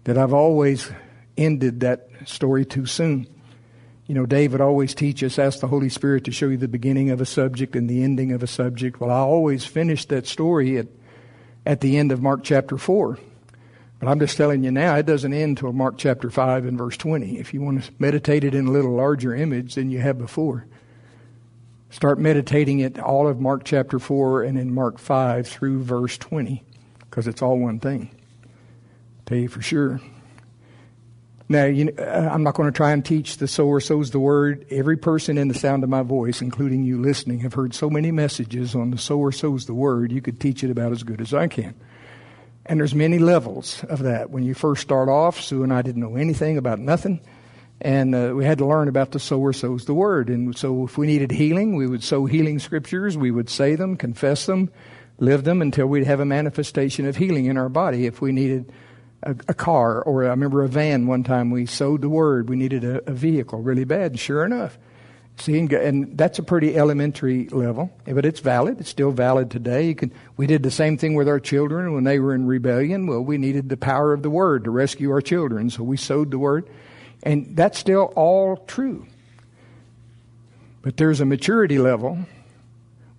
that 0.05 0.17
I've 0.17 0.33
always 0.33 0.89
ended 1.35 1.81
that 1.81 2.07
story 2.25 2.63
too 2.63 2.85
soon. 2.85 3.27
You 4.07 4.15
know, 4.15 4.25
David 4.25 4.61
always 4.61 4.93
teaches, 4.93 5.39
ask 5.39 5.59
the 5.59 5.67
Holy 5.67 5.89
Spirit 5.89 6.25
to 6.25 6.31
show 6.31 6.47
you 6.47 6.57
the 6.57 6.67
beginning 6.67 7.09
of 7.09 7.21
a 7.21 7.25
subject 7.25 7.75
and 7.75 7.89
the 7.89 8.03
ending 8.03 8.31
of 8.31 8.43
a 8.43 8.47
subject. 8.47 8.99
Well, 8.99 9.11
I 9.11 9.19
always 9.19 9.65
finish 9.65 10.05
that 10.05 10.27
story 10.27 10.77
at, 10.77 10.87
at 11.65 11.81
the 11.81 11.97
end 11.97 12.11
of 12.11 12.21
Mark 12.21 12.43
chapter 12.43 12.77
4. 12.77 13.17
But 14.01 14.09
I'm 14.09 14.19
just 14.19 14.35
telling 14.35 14.63
you 14.63 14.71
now, 14.71 14.95
it 14.95 15.05
doesn't 15.05 15.31
end 15.31 15.59
until 15.59 15.73
Mark 15.73 15.93
chapter 15.95 16.31
5 16.31 16.65
and 16.65 16.75
verse 16.75 16.97
20. 16.97 17.37
If 17.37 17.53
you 17.53 17.61
want 17.61 17.83
to 17.83 17.91
meditate 17.99 18.43
it 18.43 18.55
in 18.55 18.65
a 18.65 18.71
little 18.71 18.95
larger 18.95 19.35
image 19.35 19.75
than 19.75 19.91
you 19.91 19.99
have 19.99 20.17
before, 20.17 20.65
start 21.91 22.17
meditating 22.17 22.79
it 22.79 22.97
all 22.97 23.27
of 23.27 23.39
Mark 23.39 23.63
chapter 23.63 23.99
4 23.99 24.41
and 24.41 24.57
in 24.57 24.73
Mark 24.73 24.97
5 24.97 25.47
through 25.47 25.83
verse 25.83 26.17
20, 26.17 26.63
because 27.01 27.27
it's 27.27 27.43
all 27.43 27.59
one 27.59 27.79
thing. 27.79 28.09
I'll 28.41 29.23
Tell 29.27 29.37
you 29.37 29.47
for 29.47 29.61
sure. 29.61 30.01
Now, 31.47 31.65
you 31.65 31.85
know, 31.85 31.93
uh, 31.99 32.29
I'm 32.31 32.41
not 32.41 32.55
going 32.55 32.71
to 32.71 32.75
try 32.75 32.93
and 32.93 33.05
teach 33.05 33.37
the 33.37 33.47
sower 33.47 33.79
sows 33.81 34.09
the 34.09 34.19
word. 34.19 34.65
Every 34.71 34.97
person 34.97 35.37
in 35.37 35.47
the 35.47 35.53
sound 35.53 35.83
of 35.83 35.91
my 35.91 36.01
voice, 36.01 36.41
including 36.41 36.83
you 36.83 36.99
listening, 36.99 37.41
have 37.41 37.53
heard 37.53 37.75
so 37.75 37.87
many 37.87 38.09
messages 38.09 38.73
on 38.73 38.89
the 38.89 38.97
sower 38.97 39.31
sows 39.31 39.67
the 39.67 39.75
word, 39.75 40.11
you 40.11 40.21
could 40.21 40.39
teach 40.39 40.63
it 40.63 40.71
about 40.71 40.91
as 40.91 41.03
good 41.03 41.21
as 41.21 41.35
I 41.35 41.47
can. 41.47 41.75
And 42.65 42.79
there's 42.79 42.95
many 42.95 43.19
levels 43.19 43.83
of 43.89 44.03
that. 44.03 44.29
When 44.29 44.43
you 44.43 44.53
first 44.53 44.81
start 44.81 45.09
off, 45.09 45.41
Sue 45.41 45.63
and 45.63 45.73
I 45.73 45.81
didn't 45.81 46.01
know 46.01 46.15
anything 46.15 46.57
about 46.57 46.79
nothing. 46.79 47.19
And 47.81 48.13
uh, 48.13 48.33
we 48.35 48.45
had 48.45 48.59
to 48.59 48.65
learn 48.65 48.87
about 48.87 49.11
the 49.11 49.19
sower 49.19 49.53
sows 49.53 49.85
the 49.85 49.95
word. 49.95 50.29
And 50.29 50.55
so 50.55 50.85
if 50.85 50.97
we 50.97 51.07
needed 51.07 51.31
healing, 51.31 51.75
we 51.75 51.87
would 51.87 52.03
sow 52.03 52.27
healing 52.27 52.59
scriptures. 52.59 53.17
We 53.17 53.31
would 53.31 53.49
say 53.49 53.75
them, 53.75 53.97
confess 53.97 54.45
them, 54.45 54.69
live 55.17 55.43
them 55.43 55.61
until 55.61 55.87
we'd 55.87 56.05
have 56.05 56.19
a 56.19 56.25
manifestation 56.25 57.07
of 57.07 57.17
healing 57.17 57.45
in 57.45 57.57
our 57.57 57.69
body. 57.69 58.05
If 58.05 58.21
we 58.21 58.31
needed 58.31 58.71
a, 59.23 59.31
a 59.47 59.53
car, 59.55 59.99
or 60.03 60.25
I 60.25 60.29
remember 60.29 60.63
a 60.63 60.69
van 60.69 61.07
one 61.07 61.23
time, 61.23 61.49
we 61.49 61.65
sowed 61.65 62.01
the 62.01 62.09
word. 62.09 62.49
We 62.49 62.55
needed 62.55 62.83
a, 62.83 63.09
a 63.09 63.13
vehicle 63.13 63.59
really 63.59 63.85
bad. 63.85 64.11
And 64.11 64.19
sure 64.19 64.45
enough, 64.45 64.77
See, 65.41 65.57
and 65.57 66.15
that's 66.15 66.37
a 66.37 66.43
pretty 66.43 66.77
elementary 66.77 67.47
level, 67.47 67.91
but 68.05 68.25
it's 68.25 68.41
valid. 68.41 68.79
It's 68.79 68.91
still 68.91 69.09
valid 69.09 69.49
today. 69.49 69.95
Can, 69.95 70.13
we 70.37 70.45
did 70.45 70.61
the 70.61 70.69
same 70.69 70.99
thing 70.99 71.15
with 71.15 71.27
our 71.27 71.39
children 71.39 71.93
when 71.93 72.03
they 72.03 72.19
were 72.19 72.35
in 72.35 72.45
rebellion. 72.45 73.07
Well, 73.07 73.21
we 73.21 73.39
needed 73.39 73.67
the 73.67 73.75
power 73.75 74.13
of 74.13 74.21
the 74.21 74.29
word 74.29 74.65
to 74.65 74.69
rescue 74.69 75.09
our 75.09 75.19
children, 75.19 75.71
so 75.71 75.81
we 75.81 75.97
sowed 75.97 76.29
the 76.29 76.37
word. 76.37 76.69
And 77.23 77.57
that's 77.57 77.79
still 77.79 78.13
all 78.15 78.57
true. 78.67 79.07
But 80.83 80.97
there's 80.97 81.21
a 81.21 81.25
maturity 81.25 81.79
level 81.79 82.19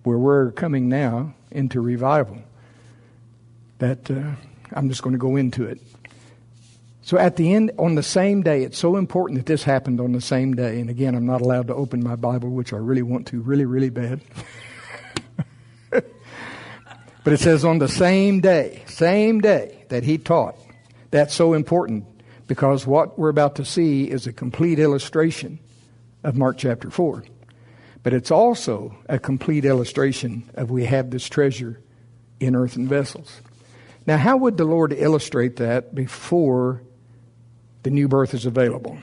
where 0.03 0.17
we're 0.17 0.51
coming 0.51 0.87
now 0.87 1.33
into 1.51 1.81
revival 1.81 2.37
that 3.79 4.09
uh, 4.09 4.31
I'm 4.71 4.87
just 4.87 5.03
going 5.03 5.13
to 5.13 5.19
go 5.19 5.35
into 5.35 5.65
it. 5.65 5.77
So 7.05 7.17
at 7.17 7.35
the 7.35 7.53
end, 7.53 7.71
on 7.77 7.95
the 7.95 8.03
same 8.03 8.43
day, 8.43 8.63
it's 8.63 8.77
so 8.77 8.95
important 8.95 9.37
that 9.37 9.45
this 9.45 9.63
happened 9.63 9.99
on 9.99 10.13
the 10.13 10.21
same 10.21 10.53
day. 10.55 10.79
And 10.79 10.89
again, 10.89 11.15
I'm 11.15 11.25
not 11.25 11.41
allowed 11.41 11.67
to 11.67 11.75
open 11.75 12.01
my 12.01 12.15
Bible, 12.15 12.49
which 12.49 12.71
I 12.71 12.77
really 12.77 13.01
want 13.01 13.27
to, 13.27 13.41
really, 13.41 13.65
really 13.65 13.89
bad. 13.89 14.21
but 15.89 17.33
it 17.33 17.41
says 17.41 17.65
on 17.65 17.79
the 17.79 17.89
same 17.89 18.39
day, 18.39 18.83
same 18.85 19.41
day 19.41 19.83
that 19.89 20.05
he 20.05 20.17
taught. 20.17 20.55
That's 21.11 21.35
so 21.35 21.53
important 21.53 22.05
because 22.47 22.87
what 22.87 23.19
we're 23.19 23.27
about 23.27 23.57
to 23.57 23.65
see 23.65 24.09
is 24.09 24.25
a 24.25 24.31
complete 24.31 24.79
illustration 24.79 25.59
of 26.23 26.37
Mark 26.37 26.57
chapter 26.57 26.89
4. 26.89 27.25
But 28.01 28.13
it's 28.13 28.31
also 28.31 28.95
a 29.09 29.19
complete 29.19 29.65
illustration 29.65 30.49
of 30.53 30.71
we 30.71 30.85
have 30.85 31.11
this 31.11 31.27
treasure 31.27 31.81
in 32.39 32.55
earthen 32.55 32.87
vessels. 32.87 33.41
Now, 34.07 34.17
how 34.17 34.37
would 34.37 34.55
the 34.55 34.65
Lord 34.65 34.93
illustrate 34.93 35.57
that 35.57 35.93
before 35.93 36.81
the 37.83 37.89
new 37.89 38.07
birth 38.07 38.33
is 38.33 38.45
available. 38.45 38.97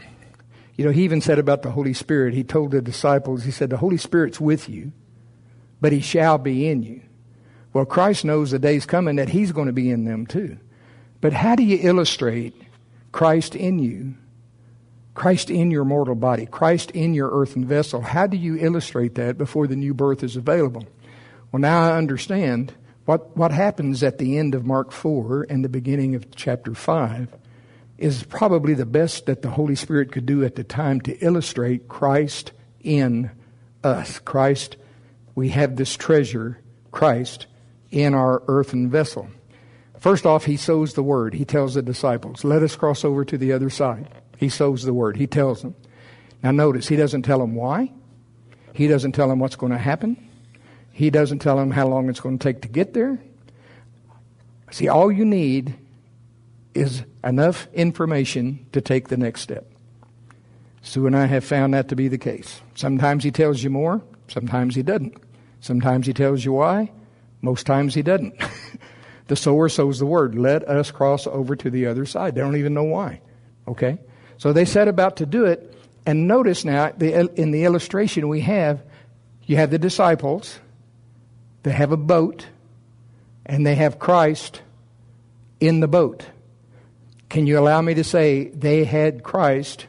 You 0.77 0.87
know, 0.87 0.91
he 0.93 1.05
even 1.05 1.21
said 1.21 1.39
about 1.39 1.63
the 1.63 1.71
Holy 1.71 1.93
Spirit, 1.93 2.35
he 2.35 2.43
told 2.43 2.71
the 2.71 2.81
disciples, 2.81 3.45
he 3.45 3.51
said, 3.51 3.71
The 3.71 3.77
Holy 3.77 3.99
Spirit's 3.99 4.41
with 4.41 4.69
you, 4.69 4.93
but 5.81 5.93
he 5.93 6.01
shall 6.01 6.39
be 6.39 6.69
in 6.69 6.83
you. 6.83 7.03
Well, 7.73 7.85
Christ 7.85 8.25
knows 8.25 8.51
the 8.51 8.59
day's 8.59 8.87
coming 8.87 9.17
that 9.17 9.29
he's 9.29 9.53
going 9.53 9.67
to 9.67 9.73
be 9.73 9.91
in 9.91 10.05
them 10.05 10.27
too. 10.27 10.59
But 11.21 11.33
how 11.33 11.55
do 11.55 11.63
you 11.63 11.79
illustrate 11.81 12.55
Christ 13.13 13.55
in 13.55 13.79
you? 13.79 14.15
Christ 15.15 15.51
in 15.51 15.71
your 15.71 15.85
mortal 15.85 16.15
body, 16.15 16.47
Christ 16.47 16.91
in 16.93 17.15
your 17.15 17.31
earthen 17.31 17.67
vessel. 17.67 18.01
How 18.01 18.27
do 18.27 18.37
you 18.37 18.57
illustrate 18.59 19.17
that 19.17 19.37
before 19.37 19.67
the 19.67 19.77
new 19.77 19.93
birth 19.93 20.23
is 20.23 20.37
available? 20.37 20.87
Well, 21.53 21.61
now 21.61 21.83
I 21.83 21.99
understand 21.99 22.73
what, 23.05 23.37
what 23.37 23.51
happens 23.51 24.03
at 24.03 24.19
the 24.19 24.39
end 24.39 24.55
of 24.55 24.65
Mark 24.65 24.93
4 24.93 25.47
and 25.51 25.65
the 25.65 25.69
beginning 25.69 26.15
of 26.15 26.35
chapter 26.35 26.75
5 26.75 27.29
is 28.01 28.25
probably 28.25 28.73
the 28.73 28.87
best 28.87 29.27
that 29.27 29.43
the 29.43 29.51
Holy 29.51 29.75
Spirit 29.75 30.11
could 30.11 30.25
do 30.25 30.43
at 30.43 30.55
the 30.55 30.65
time 30.65 31.03
to 31.03 31.17
illustrate 31.19 31.87
Christ 31.87 32.53
in 32.81 33.31
us. 33.85 34.19
Christ, 34.19 34.79
we 35.35 35.51
have 35.51 35.77
this 35.77 35.97
treasure, 35.97 36.59
Christ, 36.91 37.47
in 37.91 38.15
our 38.15 38.43
earthen 38.49 38.91
vessel. 38.91 39.29
First 39.99 40.25
off, 40.25 40.47
he 40.47 40.57
sows 40.57 40.95
the 40.95 41.03
word. 41.03 41.35
He 41.35 41.45
tells 41.45 41.75
the 41.75 41.83
disciples, 41.83 42.43
let 42.43 42.63
us 42.63 42.75
cross 42.75 43.05
over 43.05 43.23
to 43.27 43.37
the 43.37 43.53
other 43.53 43.69
side. 43.69 44.09
He 44.39 44.49
sows 44.49 44.83
the 44.83 44.95
word. 44.95 45.19
He 45.19 45.27
tells 45.27 45.61
them. 45.61 45.75
Now 46.43 46.53
notice, 46.53 46.89
he 46.89 46.97
doesn't 46.97 47.23
tell 47.23 47.39
them 47.39 47.55
why. 47.55 47.93
He 48.73 48.87
doesn't 48.87 49.13
tell 49.13 49.29
them 49.29 49.41
what's 49.41 49.57
going 49.57 49.73
to 49.73 49.79
happen. 49.79 50.17
He 50.91 51.11
doesn't 51.11 51.41
tell 51.41 51.57
them 51.57 51.71
how 51.71 51.87
long 51.87 52.09
it's 52.09 52.21
going 52.21 52.39
to 52.39 52.43
take 52.43 52.63
to 52.63 52.69
get 52.69 52.95
there. 52.95 53.21
See, 54.71 54.89
all 54.89 55.13
you 55.13 55.27
need 55.27 55.75
is 56.73 57.05
enough 57.23 57.69
information 57.73 58.67
to 58.73 58.81
take 58.81 59.09
the 59.09 59.17
next 59.17 59.43
step. 59.43 59.71
Sue 60.83 61.07
and 61.07 61.17
I 61.17 61.27
have 61.27 61.45
found 61.45 61.75
that 61.75 61.89
to 61.89 61.97
be 61.97 62.09
the 62.09 62.19
case. 62.19 62.61
Sometimes 62.75 63.23
he 63.25 63.31
tells 63.31 63.63
you 63.63 63.71
more, 63.71 64.03
sometimes 64.29 64.75
he 64.75 64.83
doesn't. 64.83 65.17
Sometimes 65.61 66.07
he 66.07 66.15
tells 66.15 66.45
you 66.45 66.53
why, 66.53 66.91
most 67.43 67.67
times 67.67 67.95
he 67.95 68.03
doesn't. 68.03 68.35
the 69.29 69.37
sower 69.37 69.69
sows 69.69 69.99
the 69.99 70.07
word. 70.07 70.35
Let 70.35 70.67
us 70.67 70.91
cross 70.91 71.27
over 71.27 71.55
to 71.57 71.71
the 71.71 71.87
other 71.87 72.07
side. 72.07 72.35
They 72.35 72.41
don't 72.41 72.57
even 72.57 72.75
know 72.75 72.85
why. 72.85 73.21
Okay? 73.69 73.99
So 74.39 74.53
they 74.53 74.65
set 74.65 74.89
about 74.89 75.17
to 75.19 75.27
do 75.27 75.45
it. 75.45 75.75
And 76.07 76.27
notice 76.27 76.65
now, 76.65 76.93
the, 76.97 77.31
in 77.39 77.51
the 77.51 77.65
illustration 77.65 78.29
we 78.29 78.41
have, 78.41 78.83
you 79.45 79.57
have 79.57 79.71
the 79.71 79.79
disciples, 79.79 80.59
they 81.63 81.73
have 81.73 81.93
a 81.93 81.97
boat, 81.97 82.47
and 83.45 83.67
they 83.67 83.75
have 83.75 83.99
Christ 83.99 84.63
in 85.61 85.81
the 85.81 85.89
boat. 85.89 86.25
Can 87.31 87.47
you 87.47 87.61
allow 87.61 87.81
me 87.81 87.95
to 87.95 88.03
say 88.03 88.49
they 88.49 88.83
had 88.83 89.23
Christ 89.23 89.87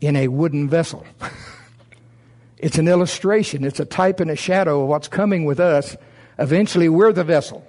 in 0.00 0.14
a 0.14 0.28
wooden 0.28 0.68
vessel? 0.68 1.04
it's 2.58 2.78
an 2.78 2.86
illustration, 2.86 3.64
it's 3.64 3.80
a 3.80 3.84
type 3.84 4.20
and 4.20 4.30
a 4.30 4.36
shadow 4.36 4.82
of 4.82 4.88
what's 4.88 5.08
coming 5.08 5.44
with 5.44 5.58
us. 5.58 5.96
Eventually, 6.38 6.88
we're 6.88 7.12
the 7.12 7.24
vessel. 7.24 7.66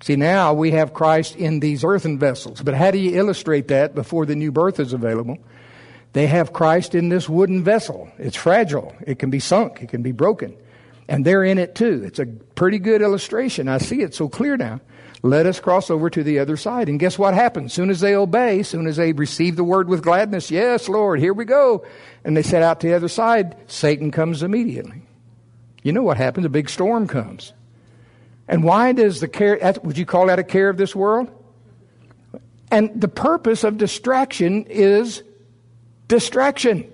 See, 0.00 0.16
now 0.16 0.52
we 0.52 0.72
have 0.72 0.94
Christ 0.94 1.36
in 1.36 1.60
these 1.60 1.84
earthen 1.84 2.18
vessels. 2.18 2.60
But 2.60 2.74
how 2.74 2.90
do 2.90 2.98
you 2.98 3.16
illustrate 3.16 3.68
that 3.68 3.94
before 3.94 4.26
the 4.26 4.36
new 4.36 4.50
birth 4.50 4.80
is 4.80 4.92
available? 4.92 5.38
They 6.12 6.26
have 6.26 6.52
Christ 6.52 6.96
in 6.96 7.10
this 7.10 7.28
wooden 7.28 7.62
vessel. 7.62 8.10
It's 8.18 8.36
fragile. 8.36 8.94
It 9.06 9.20
can 9.20 9.30
be 9.30 9.40
sunk. 9.40 9.80
It 9.80 9.90
can 9.90 10.02
be 10.02 10.12
broken. 10.12 10.56
And 11.08 11.24
they're 11.24 11.44
in 11.44 11.58
it 11.58 11.76
too. 11.76 12.02
It's 12.04 12.18
a 12.18 12.26
pretty 12.26 12.80
good 12.80 13.00
illustration. 13.00 13.68
I 13.68 13.78
see 13.78 14.02
it 14.02 14.14
so 14.14 14.28
clear 14.28 14.56
now. 14.56 14.80
Let 15.22 15.46
us 15.46 15.58
cross 15.58 15.90
over 15.90 16.08
to 16.10 16.22
the 16.22 16.38
other 16.38 16.56
side. 16.56 16.88
And 16.88 17.00
guess 17.00 17.18
what 17.18 17.34
happens? 17.34 17.72
Soon 17.72 17.90
as 17.90 18.00
they 18.00 18.14
obey, 18.14 18.62
soon 18.62 18.86
as 18.86 18.96
they 18.96 19.12
receive 19.12 19.56
the 19.56 19.64
word 19.64 19.88
with 19.88 20.02
gladness, 20.02 20.50
yes, 20.50 20.88
Lord, 20.88 21.18
here 21.18 21.32
we 21.32 21.44
go. 21.44 21.84
And 22.24 22.36
they 22.36 22.42
set 22.42 22.62
out 22.62 22.80
to 22.80 22.86
the 22.86 22.94
other 22.94 23.08
side, 23.08 23.56
Satan 23.66 24.10
comes 24.10 24.42
immediately. 24.42 25.02
You 25.82 25.92
know 25.92 26.02
what 26.02 26.16
happens? 26.16 26.46
A 26.46 26.50
big 26.50 26.70
storm 26.70 27.08
comes. 27.08 27.52
And 28.46 28.62
why 28.62 28.92
does 28.92 29.20
the 29.20 29.28
care, 29.28 29.58
would 29.82 29.98
you 29.98 30.06
call 30.06 30.26
that 30.26 30.38
a 30.38 30.44
care 30.44 30.68
of 30.68 30.76
this 30.76 30.94
world? 30.94 31.30
And 32.70 33.00
the 33.00 33.08
purpose 33.08 33.64
of 33.64 33.76
distraction 33.76 34.64
is 34.64 35.22
distraction. 36.06 36.90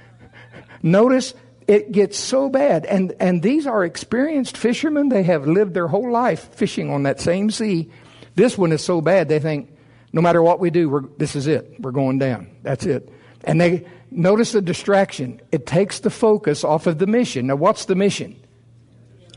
Notice 0.82 1.34
it 1.66 1.92
gets 1.92 2.18
so 2.18 2.48
bad. 2.48 2.84
And, 2.86 3.14
and 3.20 3.42
these 3.42 3.66
are 3.66 3.84
experienced 3.84 4.56
fishermen. 4.56 5.08
They 5.08 5.22
have 5.24 5.46
lived 5.46 5.74
their 5.74 5.88
whole 5.88 6.10
life 6.10 6.52
fishing 6.54 6.90
on 6.90 7.04
that 7.04 7.20
same 7.20 7.50
sea. 7.50 7.90
This 8.34 8.58
one 8.58 8.72
is 8.72 8.82
so 8.82 9.00
bad, 9.00 9.28
they 9.28 9.38
think, 9.38 9.76
no 10.12 10.20
matter 10.22 10.42
what 10.42 10.60
we 10.60 10.70
do, 10.70 11.12
this 11.18 11.36
is 11.36 11.46
it. 11.46 11.80
We're 11.80 11.92
going 11.92 12.18
down. 12.18 12.50
That's 12.62 12.86
it. 12.86 13.08
And 13.44 13.60
they 13.60 13.86
notice 14.10 14.52
the 14.52 14.62
distraction. 14.62 15.40
It 15.52 15.66
takes 15.66 16.00
the 16.00 16.10
focus 16.10 16.64
off 16.64 16.86
of 16.86 16.98
the 16.98 17.06
mission. 17.06 17.46
Now, 17.46 17.56
what's 17.56 17.84
the 17.84 17.94
mission? 17.94 18.36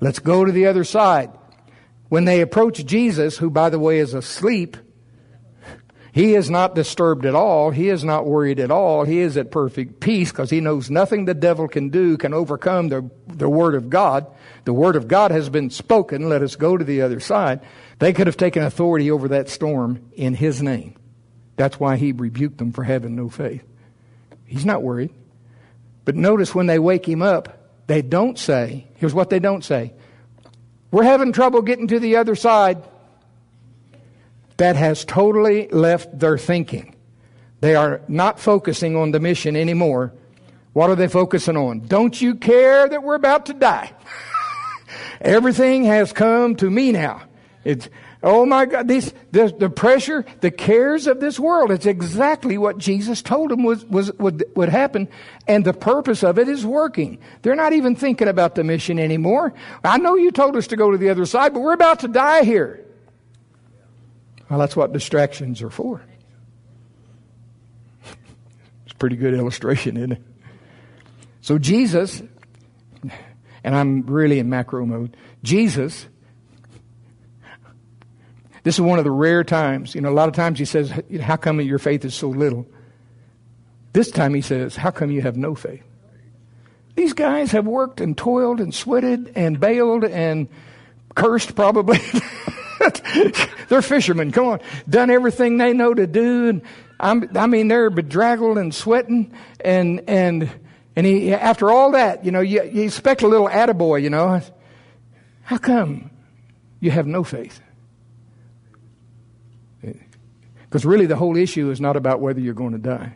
Let's 0.02 0.20
go 0.20 0.44
to 0.44 0.52
the 0.52 0.66
other 0.66 0.84
side. 0.84 1.32
When 2.10 2.26
they 2.26 2.42
approach 2.42 2.86
Jesus, 2.86 3.38
who, 3.38 3.50
by 3.50 3.70
the 3.70 3.80
way, 3.80 4.00
is 4.00 4.14
asleep, 4.14 4.78
he 6.14 6.36
is 6.36 6.48
not 6.48 6.76
disturbed 6.76 7.26
at 7.26 7.34
all. 7.34 7.72
He 7.72 7.90
is 7.90 8.04
not 8.04 8.28
worried 8.28 8.60
at 8.60 8.70
all. 8.70 9.04
He 9.04 9.18
is 9.18 9.36
at 9.36 9.50
perfect 9.50 10.00
peace 10.00 10.32
because 10.32 10.52
he 10.52 10.62
knows 10.62 10.92
nothing 10.92 11.26
the 11.26 11.34
devil 11.34 11.68
can 11.68 11.90
do 11.90 12.18
can 12.18 12.36
overcome 12.36 12.90
the, 12.90 13.10
the 13.26 13.50
Word 13.50 13.74
of 13.74 13.90
God. 13.90 14.28
The 14.66 14.74
Word 14.74 14.96
of 14.96 15.08
God 15.08 15.32
has 15.32 15.50
been 15.50 15.72
spoken. 15.72 16.30
Let 16.30 16.44
us 16.44 16.56
go 16.56 16.78
to 16.78 16.86
the 16.86 17.02
other 17.02 17.20
side. 17.20 17.62
They 17.98 18.14
could 18.14 18.28
have 18.28 18.38
taken 18.38 18.62
authority 18.62 19.10
over 19.10 19.30
that 19.30 19.50
storm 19.50 20.08
in 20.14 20.36
his 20.36 20.62
name. 20.62 20.94
That's 21.56 21.80
why 21.80 21.98
he 21.98 22.12
rebuked 22.12 22.60
them 22.60 22.74
for 22.74 22.84
having 22.84 23.16
no 23.16 23.28
faith. 23.28 23.64
He's 24.46 24.68
not 24.68 24.84
worried. 24.84 25.12
But 26.06 26.16
notice 26.16 26.54
when 26.54 26.68
they 26.68 26.78
wake 26.78 27.08
him 27.08 27.24
up, 27.24 27.72
they 27.88 28.04
don't 28.04 28.38
say, 28.38 28.86
here's 28.98 29.16
what 29.16 29.32
they 29.32 29.40
don't 29.40 29.64
say. 29.64 29.94
We're 30.92 31.06
having 31.06 31.34
trouble 31.34 31.64
getting 31.64 31.88
to 31.88 32.00
the 32.00 32.18
other 32.18 32.36
side 32.36 32.84
that 34.58 34.76
has 34.76 35.06
totally 35.06 35.68
left 35.70 36.18
their 36.18 36.38
thinking. 36.38 36.96
They 37.62 37.76
are 37.76 38.02
not 38.08 38.40
focusing 38.40 38.96
on 38.96 39.12
the 39.12 39.20
mission 39.20 39.56
anymore. 39.56 40.14
What 40.74 40.90
are 40.90 40.96
they 40.96 41.08
focusing 41.08 41.56
on? 41.56 41.82
Don't 41.82 42.20
you 42.20 42.36
care 42.36 42.90
that 42.90 43.04
we're 43.04 43.16
about 43.16 43.46
to 43.46 43.54
die? 43.54 43.94
Everything 45.22 45.86
has 45.86 46.12
come 46.12 46.56
to 46.58 46.70
me 46.70 46.92
now. 46.92 47.22
It's, 47.64 47.88
oh 48.22 48.46
my 48.46 48.66
God, 48.66 48.88
this, 48.88 49.14
the, 49.32 49.56
the 49.58 49.70
pressure, 49.70 50.26
the 50.42 50.52
cares 50.52 51.08
of 51.08 51.22
this 51.22 51.40
world. 51.40 51.72
It's 51.72 51.86
exactly 51.86 52.58
what 52.58 52.80
Jesus 52.80 53.22
told 53.22 53.52
them 53.52 53.64
was, 53.64 53.86
was, 53.86 54.12
would, 54.14 54.44
would 54.56 54.70
happen. 54.70 55.08
And 55.48 55.64
the 55.64 55.74
purpose 55.74 56.24
of 56.24 56.38
it 56.40 56.50
is 56.50 56.66
working. 56.66 57.20
They're 57.44 57.56
not 57.56 57.72
even 57.72 57.96
thinking 57.96 58.28
about 58.28 58.56
the 58.56 58.64
mission 58.64 59.00
anymore. 59.00 59.54
I 59.84 60.00
know 60.00 60.16
you 60.16 60.32
told 60.32 60.58
us 60.58 60.68
to 60.68 60.76
go 60.76 60.92
to 60.92 60.98
the 60.98 61.10
other 61.10 61.26
side, 61.26 61.54
but 61.54 61.62
we're 61.62 61.74
about 61.74 62.00
to 62.02 62.08
die 62.10 62.44
here. 62.44 62.83
Well, 64.54 64.60
that's 64.60 64.76
what 64.76 64.94
distractions 64.94 65.64
are 65.64 65.72
for. 65.72 66.06
It's 68.04 68.92
a 68.92 68.96
pretty 68.98 69.16
good 69.16 69.34
illustration, 69.34 69.98
isn't 69.98 70.12
it? 70.12 70.22
So, 71.42 71.58
Jesus, 71.58 72.22
and 73.64 73.76
I'm 73.76 74.04
really 74.04 74.38
in 74.38 74.52
macro 74.52 74.86
mode, 74.86 75.18
Jesus, 75.42 76.06
this 78.62 78.76
is 78.76 78.82
one 78.82 79.00
of 79.00 79.06
the 79.06 79.12
rare 79.12 79.44
times. 79.44 79.96
You 79.96 80.02
know, 80.02 80.10
a 80.10 80.14
lot 80.14 80.30
of 80.30 80.36
times 80.36 80.60
he 80.60 80.66
says, 80.66 80.94
How 81.20 81.36
come 81.36 81.60
your 81.60 81.80
faith 81.80 82.06
is 82.06 82.14
so 82.14 82.30
little? 82.30 82.68
This 83.94 84.12
time 84.12 84.36
he 84.36 84.42
says, 84.42 84.76
How 84.76 84.92
come 84.92 85.10
you 85.10 85.24
have 85.24 85.36
no 85.36 85.56
faith? 85.56 85.82
These 86.94 87.14
guys 87.14 87.54
have 87.54 87.66
worked 87.66 88.02
and 88.02 88.16
toiled 88.16 88.60
and 88.60 88.72
sweated 88.72 89.32
and 89.36 89.60
bailed 89.60 90.04
and 90.04 90.48
cursed 91.16 91.56
probably. 91.56 91.98
they're 93.70 93.82
fishermen. 93.82 94.32
Come 94.32 94.46
on, 94.48 94.60
done 94.90 95.10
everything 95.10 95.58
they 95.58 95.74
know 95.74 95.94
to 95.94 96.08
do, 96.08 96.50
and 96.50 96.62
I'm, 97.00 97.30
i 97.38 97.48
mean 97.48 97.68
they're 97.68 97.90
bedraggled 97.90 98.58
and 98.58 98.74
sweating, 98.74 99.34
and 99.60 100.02
and 100.08 100.50
and 100.96 101.06
he 101.06 101.34
after 101.34 101.72
all 101.72 101.92
that, 101.92 102.26
you 102.26 102.32
know, 102.32 102.42
you, 102.42 102.64
you 102.64 102.84
expect 102.84 103.22
a 103.22 103.28
little 103.28 103.48
attaboy, 103.48 104.02
you 104.02 104.10
know. 104.10 104.42
How 105.44 105.58
come 105.58 106.10
you 106.80 106.92
have 106.92 107.06
no 107.06 107.24
faith? 107.24 107.60
Because 110.74 110.86
really, 110.86 111.06
the 111.06 111.16
whole 111.16 111.38
issue 111.38 111.70
is 111.70 111.80
not 111.80 111.96
about 111.96 112.20
whether 112.20 112.40
you're 112.40 112.56
going 112.56 112.72
to 112.72 112.80
die. 112.80 113.14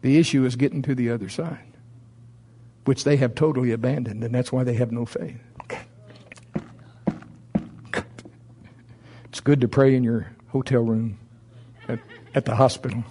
The 0.00 0.16
issue 0.18 0.46
is 0.46 0.56
getting 0.56 0.80
to 0.82 0.94
the 0.94 1.10
other 1.10 1.28
side, 1.28 1.76
which 2.86 3.04
they 3.04 3.16
have 3.16 3.34
totally 3.34 3.72
abandoned, 3.72 4.24
and 4.24 4.34
that's 4.34 4.50
why 4.50 4.64
they 4.64 4.72
have 4.72 4.90
no 4.90 5.04
faith. 5.04 5.38
Good 9.44 9.60
to 9.60 9.68
pray 9.68 9.94
in 9.94 10.02
your 10.02 10.26
hotel 10.48 10.80
room 10.80 11.18
at, 11.86 12.00
at 12.34 12.46
the 12.46 12.56
hospital. 12.56 13.04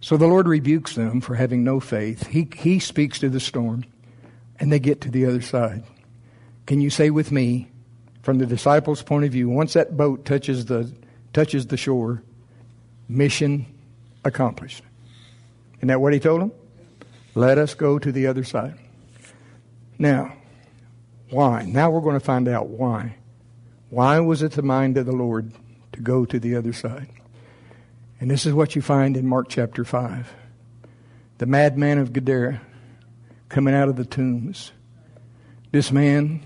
So 0.00 0.16
the 0.16 0.26
Lord 0.26 0.48
rebukes 0.48 0.94
them 0.94 1.20
for 1.20 1.34
having 1.34 1.64
no 1.64 1.80
faith. 1.80 2.28
He, 2.28 2.48
he 2.56 2.78
speaks 2.78 3.18
to 3.20 3.28
the 3.28 3.40
storm, 3.40 3.84
and 4.58 4.72
they 4.72 4.78
get 4.78 5.00
to 5.02 5.10
the 5.10 5.26
other 5.26 5.42
side. 5.42 5.84
Can 6.66 6.80
you 6.80 6.90
say 6.90 7.10
with 7.10 7.30
me, 7.30 7.68
from 8.22 8.38
the 8.38 8.46
disciples' 8.46 9.02
point 9.02 9.24
of 9.24 9.32
view, 9.32 9.48
once 9.48 9.74
that 9.74 9.96
boat 9.96 10.24
touches 10.24 10.66
the, 10.66 10.92
touches 11.32 11.66
the 11.66 11.76
shore, 11.76 12.22
mission 13.08 13.66
accomplished? 14.24 14.82
Isn't 15.78 15.88
that 15.88 16.00
what 16.00 16.12
he 16.12 16.20
told 16.20 16.40
them? 16.40 16.52
Let 17.34 17.58
us 17.58 17.74
go 17.74 17.98
to 17.98 18.10
the 18.10 18.28
other 18.28 18.44
side. 18.44 18.78
Now, 19.98 20.32
why? 21.30 21.64
Now 21.64 21.90
we're 21.90 22.00
going 22.00 22.18
to 22.18 22.24
find 22.24 22.48
out 22.48 22.68
why. 22.68 23.16
Why 23.90 24.18
was 24.20 24.42
it 24.42 24.52
the 24.52 24.62
mind 24.62 24.96
of 24.98 25.06
the 25.06 25.12
Lord 25.12 25.52
to 25.92 26.00
go 26.00 26.24
to 26.24 26.38
the 26.38 26.56
other 26.56 26.72
side? 26.72 27.08
And 28.20 28.30
this 28.30 28.46
is 28.46 28.52
what 28.52 28.74
you 28.74 28.82
find 28.82 29.16
in 29.16 29.26
Mark 29.26 29.48
chapter 29.48 29.84
5. 29.84 30.32
The 31.38 31.46
madman 31.46 31.98
of 31.98 32.12
Gadara 32.12 32.60
coming 33.48 33.74
out 33.74 33.88
of 33.88 33.96
the 33.96 34.04
tombs. 34.04 34.72
This 35.70 35.92
man 35.92 36.42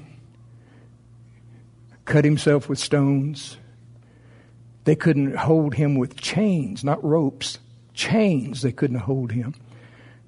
cut 2.04 2.24
himself 2.24 2.68
with 2.68 2.78
stones. 2.78 3.56
They 4.84 4.96
couldn't 4.96 5.36
hold 5.36 5.74
him 5.74 5.94
with 5.94 6.16
chains, 6.16 6.82
not 6.82 7.02
ropes, 7.04 7.58
chains. 7.94 8.62
They 8.62 8.72
couldn't 8.72 8.98
hold 8.98 9.32
him. 9.32 9.54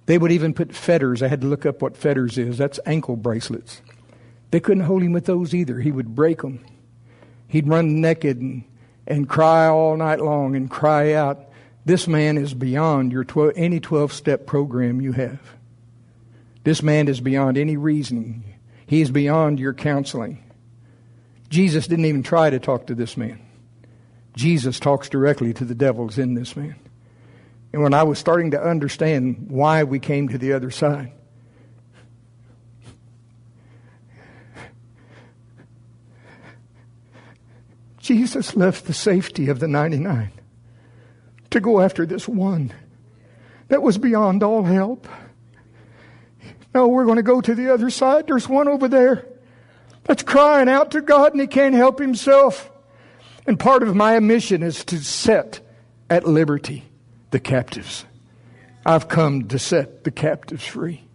They 0.06 0.18
would 0.18 0.32
even 0.32 0.54
put 0.54 0.74
fetters. 0.74 1.22
I 1.22 1.28
had 1.28 1.40
to 1.42 1.46
look 1.46 1.66
up 1.66 1.82
what 1.82 1.96
fetters 1.96 2.38
is. 2.38 2.58
That's 2.58 2.80
ankle 2.86 3.16
bracelets. 3.16 3.82
They 4.50 4.60
couldn't 4.60 4.84
hold 4.84 5.02
him 5.02 5.12
with 5.12 5.26
those 5.26 5.54
either. 5.54 5.80
He 5.80 5.92
would 5.92 6.14
break 6.14 6.42
them. 6.42 6.64
He'd 7.52 7.68
run 7.68 8.00
naked 8.00 8.40
and, 8.40 8.64
and 9.06 9.28
cry 9.28 9.66
all 9.66 9.94
night 9.94 10.20
long 10.20 10.56
and 10.56 10.70
cry 10.70 11.12
out. 11.12 11.50
This 11.84 12.08
man 12.08 12.38
is 12.38 12.54
beyond 12.54 13.12
your 13.12 13.24
12, 13.24 13.52
any 13.56 13.78
12 13.78 14.10
step 14.10 14.46
program 14.46 15.02
you 15.02 15.12
have. 15.12 15.38
This 16.64 16.82
man 16.82 17.08
is 17.08 17.20
beyond 17.20 17.58
any 17.58 17.76
reasoning. 17.76 18.42
He 18.86 19.02
is 19.02 19.10
beyond 19.10 19.60
your 19.60 19.74
counseling. 19.74 20.42
Jesus 21.50 21.86
didn't 21.86 22.06
even 22.06 22.22
try 22.22 22.48
to 22.48 22.58
talk 22.58 22.86
to 22.86 22.94
this 22.94 23.18
man. 23.18 23.38
Jesus 24.34 24.80
talks 24.80 25.10
directly 25.10 25.52
to 25.52 25.66
the 25.66 25.74
devils 25.74 26.16
in 26.16 26.32
this 26.32 26.56
man. 26.56 26.76
And 27.74 27.82
when 27.82 27.92
I 27.92 28.04
was 28.04 28.18
starting 28.18 28.52
to 28.52 28.62
understand 28.62 29.48
why 29.50 29.84
we 29.84 29.98
came 29.98 30.30
to 30.30 30.38
the 30.38 30.54
other 30.54 30.70
side, 30.70 31.12
Jesus 38.02 38.56
left 38.56 38.86
the 38.86 38.92
safety 38.92 39.48
of 39.48 39.60
the 39.60 39.68
99 39.68 40.32
to 41.50 41.60
go 41.60 41.80
after 41.80 42.04
this 42.04 42.26
one 42.26 42.72
that 43.68 43.80
was 43.80 43.96
beyond 43.96 44.42
all 44.42 44.64
help. 44.64 45.06
No, 46.74 46.88
we're 46.88 47.04
going 47.04 47.16
to 47.16 47.22
go 47.22 47.40
to 47.40 47.54
the 47.54 47.72
other 47.72 47.90
side. 47.90 48.26
There's 48.26 48.48
one 48.48 48.66
over 48.66 48.88
there 48.88 49.24
that's 50.02 50.24
crying 50.24 50.68
out 50.68 50.90
to 50.90 51.00
God 51.00 51.30
and 51.30 51.40
he 51.40 51.46
can't 51.46 51.76
help 51.76 52.00
himself. 52.00 52.72
And 53.46 53.56
part 53.56 53.84
of 53.84 53.94
my 53.94 54.18
mission 54.18 54.64
is 54.64 54.84
to 54.86 54.98
set 54.98 55.60
at 56.10 56.26
liberty 56.26 56.84
the 57.30 57.38
captives. 57.38 58.04
I've 58.84 59.06
come 59.06 59.46
to 59.48 59.60
set 59.60 60.02
the 60.02 60.10
captives 60.10 60.66
free. 60.66 61.06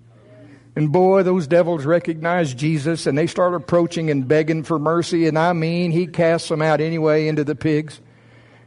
And 0.78 0.92
boy, 0.92 1.24
those 1.24 1.48
devils 1.48 1.86
recognize 1.86 2.54
Jesus 2.54 3.08
and 3.08 3.18
they 3.18 3.26
start 3.26 3.56
approaching 3.56 4.12
and 4.12 4.28
begging 4.28 4.62
for 4.62 4.78
mercy. 4.78 5.26
And 5.26 5.36
I 5.36 5.54
mean, 5.54 5.90
he 5.90 6.06
casts 6.06 6.50
them 6.50 6.62
out 6.62 6.82
anyway 6.82 7.28
into 7.28 7.44
the 7.44 7.56
pigs. 7.56 8.00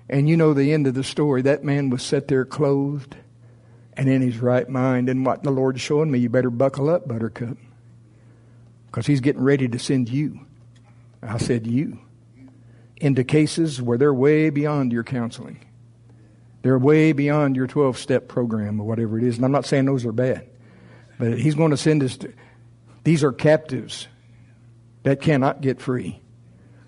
And 0.08 0.28
you 0.28 0.36
know 0.36 0.52
the 0.52 0.72
end 0.72 0.88
of 0.88 0.94
the 0.94 1.04
story. 1.04 1.42
That 1.42 1.62
man 1.62 1.88
was 1.88 2.02
set 2.02 2.26
there 2.26 2.44
clothed 2.44 3.14
and 3.92 4.08
in 4.08 4.22
his 4.22 4.38
right 4.38 4.68
mind. 4.68 5.08
And 5.08 5.24
what 5.24 5.44
the 5.44 5.52
Lord's 5.52 5.80
showing 5.82 6.10
me, 6.10 6.18
you 6.18 6.28
better 6.28 6.50
buckle 6.50 6.90
up, 6.90 7.06
Buttercup. 7.06 7.56
Because 8.86 9.06
he's 9.06 9.20
getting 9.20 9.44
ready 9.44 9.68
to 9.68 9.78
send 9.78 10.08
you. 10.08 10.40
I 11.22 11.38
said 11.38 11.64
you. 11.64 12.00
Into 12.96 13.22
cases 13.22 13.80
where 13.80 13.98
they're 13.98 14.12
way 14.12 14.50
beyond 14.50 14.92
your 14.92 15.04
counseling. 15.04 15.64
They're 16.62 16.76
way 16.76 17.12
beyond 17.12 17.54
your 17.54 17.68
12 17.68 17.96
step 17.98 18.26
program 18.26 18.80
or 18.80 18.88
whatever 18.88 19.16
it 19.16 19.22
is. 19.22 19.36
And 19.36 19.44
I'm 19.44 19.52
not 19.52 19.64
saying 19.64 19.84
those 19.84 20.04
are 20.04 20.10
bad. 20.10 20.49
But 21.20 21.38
he's 21.38 21.54
going 21.54 21.70
to 21.70 21.76
send 21.76 22.02
us. 22.02 22.16
To, 22.16 22.32
these 23.04 23.22
are 23.22 23.30
captives 23.30 24.08
that 25.02 25.20
cannot 25.20 25.60
get 25.60 25.78
free 25.78 26.18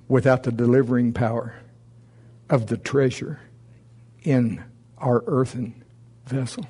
without 0.09 0.43
the 0.43 0.51
delivering 0.51 1.13
power 1.13 1.55
of 2.49 2.67
the 2.67 2.79
treasure 2.79 3.41
in 4.23 4.65
our 4.97 5.23
earthen 5.27 5.85
vessel. 6.25 6.67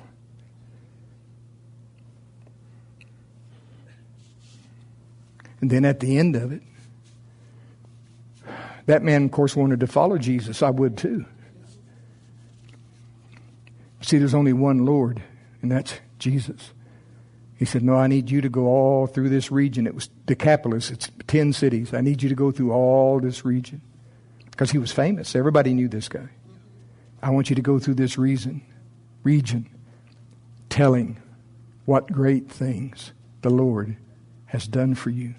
And 5.61 5.71
then 5.71 5.85
at 5.85 6.01
the 6.01 6.17
end 6.17 6.35
of 6.35 6.51
it, 6.51 6.63
that 8.87 9.03
man, 9.03 9.23
of 9.23 9.31
course, 9.31 9.55
wanted 9.55 9.79
to 9.79 9.87
follow 9.87 10.17
Jesus. 10.17 10.61
I 10.61 10.69
would 10.69 10.97
too. 10.97 11.25
See, 14.01 14.17
there's 14.17 14.33
only 14.33 14.51
one 14.51 14.79
Lord, 14.79 15.23
and 15.61 15.71
that's 15.71 15.93
Jesus. 16.19 16.73
He 17.57 17.65
said, 17.65 17.83
No, 17.83 17.95
I 17.95 18.07
need 18.07 18.29
you 18.29 18.41
to 18.41 18.49
go 18.49 18.67
all 18.67 19.07
through 19.07 19.29
this 19.29 19.51
region. 19.51 19.87
It 19.87 19.95
was 19.95 20.07
Decapolis, 20.25 20.91
it's 20.91 21.09
10 21.27 21.53
cities. 21.53 21.93
I 21.93 22.01
need 22.01 22.23
you 22.23 22.29
to 22.29 22.35
go 22.35 22.51
through 22.51 22.71
all 22.71 23.19
this 23.19 23.45
region. 23.45 23.81
Because 24.51 24.71
he 24.71 24.77
was 24.77 24.91
famous. 24.91 25.35
Everybody 25.35 25.73
knew 25.73 25.87
this 25.87 26.07
guy. 26.07 26.29
I 27.21 27.29
want 27.31 27.49
you 27.49 27.55
to 27.55 27.61
go 27.61 27.79
through 27.79 27.95
this 27.95 28.17
reason, 28.17 28.61
region, 29.23 29.69
telling 30.69 31.17
what 31.85 32.11
great 32.11 32.49
things 32.49 33.13
the 33.41 33.49
Lord 33.49 33.97
has 34.45 34.67
done 34.67 34.93
for 34.93 35.09
you. 35.09 35.33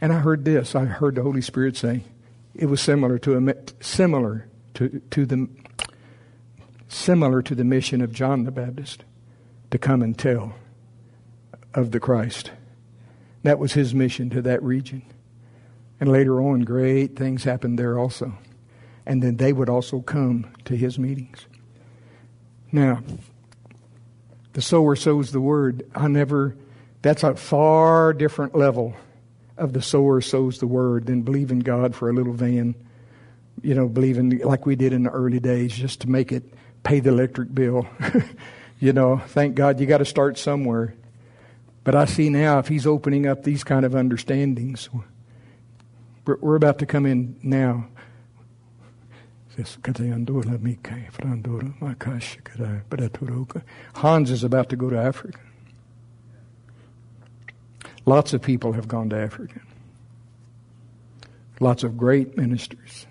And 0.00 0.12
I 0.12 0.18
heard 0.20 0.44
this. 0.44 0.74
I 0.74 0.84
heard 0.84 1.16
the 1.16 1.22
Holy 1.22 1.40
Spirit 1.40 1.76
say 1.76 2.02
it 2.54 2.66
was 2.66 2.80
similar 2.80 3.18
to 3.20 3.36
a, 3.36 3.54
similar 3.82 4.46
to, 4.74 5.00
to 5.10 5.26
the 5.26 5.48
similar 6.88 7.42
to 7.42 7.54
the 7.54 7.64
mission 7.64 8.00
of 8.00 8.12
John 8.12 8.44
the 8.44 8.50
Baptist 8.50 9.04
to 9.70 9.78
come 9.78 10.02
and 10.02 10.18
tell 10.18 10.54
of 11.78 11.92
the 11.92 12.00
Christ. 12.00 12.50
That 13.44 13.58
was 13.58 13.72
his 13.72 13.94
mission 13.94 14.30
to 14.30 14.42
that 14.42 14.62
region. 14.62 15.02
And 16.00 16.10
later 16.10 16.40
on, 16.42 16.62
great 16.62 17.16
things 17.16 17.44
happened 17.44 17.78
there 17.78 17.98
also. 17.98 18.36
And 19.06 19.22
then 19.22 19.36
they 19.36 19.52
would 19.52 19.68
also 19.68 20.00
come 20.00 20.52
to 20.64 20.76
his 20.76 20.98
meetings. 20.98 21.46
Now, 22.72 23.02
the 24.52 24.60
sower 24.60 24.96
sows 24.96 25.30
the 25.30 25.40
word. 25.40 25.88
I 25.94 26.08
never, 26.08 26.56
that's 27.00 27.22
a 27.22 27.36
far 27.36 28.12
different 28.12 28.56
level 28.56 28.94
of 29.56 29.72
the 29.72 29.82
sower 29.82 30.20
sows 30.20 30.58
the 30.58 30.66
word 30.66 31.06
than 31.06 31.22
believing 31.22 31.60
God 31.60 31.94
for 31.94 32.10
a 32.10 32.12
little 32.12 32.32
van. 32.32 32.74
You 33.62 33.74
know, 33.74 33.88
believing 33.88 34.38
like 34.38 34.66
we 34.66 34.76
did 34.76 34.92
in 34.92 35.04
the 35.04 35.10
early 35.10 35.40
days 35.40 35.72
just 35.72 36.00
to 36.00 36.10
make 36.10 36.32
it 36.32 36.42
pay 36.82 37.00
the 37.00 37.10
electric 37.10 37.54
bill. 37.54 37.86
you 38.80 38.92
know, 38.92 39.18
thank 39.28 39.54
God 39.54 39.80
you 39.80 39.86
got 39.86 39.98
to 39.98 40.04
start 40.04 40.38
somewhere. 40.38 40.94
But 41.88 41.94
I 41.94 42.04
see 42.04 42.28
now 42.28 42.58
if 42.58 42.68
he's 42.68 42.86
opening 42.86 43.26
up 43.26 43.44
these 43.44 43.64
kind 43.64 43.86
of 43.86 43.94
understandings, 43.94 44.90
we're, 46.26 46.54
about 46.54 46.78
to 46.80 46.84
come 46.84 47.06
in 47.06 47.40
now. 47.42 47.88
Hans 53.94 54.30
is 54.30 54.44
about 54.44 54.68
to 54.68 54.76
go 54.76 54.90
to 54.90 54.98
Africa. 54.98 55.40
Lots 58.04 58.34
of 58.34 58.42
people 58.42 58.74
have 58.74 58.86
gone 58.86 59.08
to 59.08 59.16
Africa. 59.16 59.60
Lots 61.58 61.84
of 61.84 61.96
great 61.96 62.36
ministers. 62.36 63.06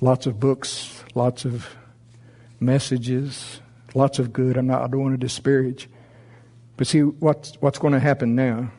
Lots 0.00 0.24
of 0.24 0.40
books, 0.40 1.04
lots 1.14 1.44
of 1.44 1.68
messages, 2.58 3.60
lots 3.94 4.18
of 4.18 4.32
good. 4.32 4.56
I'm 4.56 4.66
not, 4.66 4.82
I 4.82 4.86
don't 4.88 5.02
want 5.02 5.14
to 5.14 5.18
disparage. 5.18 5.88
But 6.76 6.86
see, 6.86 7.00
what's, 7.00 7.54
what's 7.60 7.78
going 7.78 7.92
to 7.92 8.00
happen 8.00 8.34
now 8.34 8.70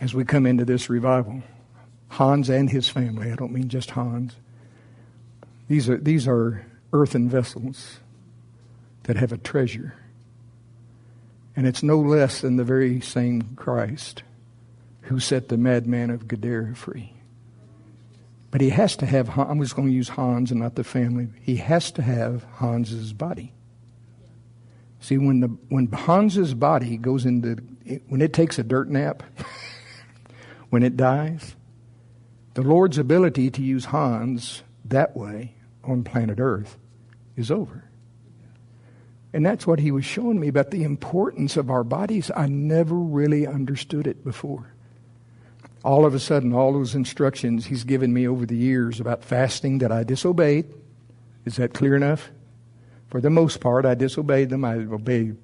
as 0.00 0.14
we 0.14 0.24
come 0.24 0.46
into 0.46 0.64
this 0.64 0.90
revival? 0.90 1.42
Hans 2.08 2.50
and 2.50 2.68
his 2.68 2.88
family, 2.88 3.32
I 3.32 3.36
don't 3.36 3.52
mean 3.52 3.68
just 3.68 3.90
Hans. 3.90 4.34
These 5.68 5.88
are, 5.88 5.96
these 5.96 6.28
are 6.28 6.66
earthen 6.92 7.28
vessels 7.28 8.00
that 9.04 9.16
have 9.16 9.32
a 9.32 9.38
treasure. 9.38 9.94
And 11.56 11.66
it's 11.66 11.82
no 11.82 11.98
less 11.98 12.40
than 12.40 12.56
the 12.56 12.64
very 12.64 13.00
same 13.00 13.54
Christ 13.56 14.22
who 15.02 15.20
set 15.20 15.48
the 15.48 15.56
madman 15.56 16.10
of 16.10 16.28
Gadara 16.28 16.74
free. 16.74 17.14
But 18.52 18.60
he 18.60 18.68
has 18.68 18.96
to 18.96 19.06
have, 19.06 19.36
I'm 19.38 19.60
just 19.60 19.74
going 19.74 19.88
to 19.88 19.94
use 19.94 20.10
Hans 20.10 20.50
and 20.50 20.60
not 20.60 20.74
the 20.74 20.84
family. 20.84 21.28
He 21.40 21.56
has 21.56 21.90
to 21.92 22.02
have 22.02 22.44
Hans's 22.58 23.14
body. 23.14 23.54
See, 25.00 25.16
when, 25.16 25.40
the, 25.40 25.48
when 25.70 25.86
Hans's 25.86 26.52
body 26.52 26.98
goes 26.98 27.24
into, 27.24 27.56
when 28.08 28.20
it 28.20 28.34
takes 28.34 28.58
a 28.58 28.62
dirt 28.62 28.90
nap, 28.90 29.22
when 30.70 30.82
it 30.82 30.98
dies, 30.98 31.56
the 32.52 32.62
Lord's 32.62 32.98
ability 32.98 33.50
to 33.52 33.62
use 33.62 33.86
Hans 33.86 34.62
that 34.84 35.16
way 35.16 35.54
on 35.82 36.04
planet 36.04 36.38
Earth 36.38 36.76
is 37.36 37.50
over. 37.50 37.88
And 39.32 39.46
that's 39.46 39.66
what 39.66 39.78
he 39.78 39.90
was 39.90 40.04
showing 40.04 40.38
me 40.38 40.48
about 40.48 40.70
the 40.70 40.84
importance 40.84 41.56
of 41.56 41.70
our 41.70 41.84
bodies. 41.84 42.30
I 42.36 42.48
never 42.48 42.94
really 42.94 43.46
understood 43.46 44.06
it 44.06 44.22
before. 44.22 44.71
All 45.84 46.06
of 46.06 46.14
a 46.14 46.20
sudden, 46.20 46.52
all 46.52 46.72
those 46.72 46.94
instructions 46.94 47.66
he's 47.66 47.84
given 47.84 48.12
me 48.12 48.28
over 48.28 48.46
the 48.46 48.56
years 48.56 49.00
about 49.00 49.24
fasting 49.24 49.78
that 49.78 49.90
I 49.90 50.04
disobeyed. 50.04 50.66
Is 51.44 51.56
that 51.56 51.74
clear 51.74 51.96
enough? 51.96 52.30
For 53.08 53.20
the 53.20 53.30
most 53.30 53.60
part, 53.60 53.84
I 53.84 53.94
disobeyed 53.94 54.50
them. 54.50 54.64
I 54.64 54.74
obeyed 54.74 55.36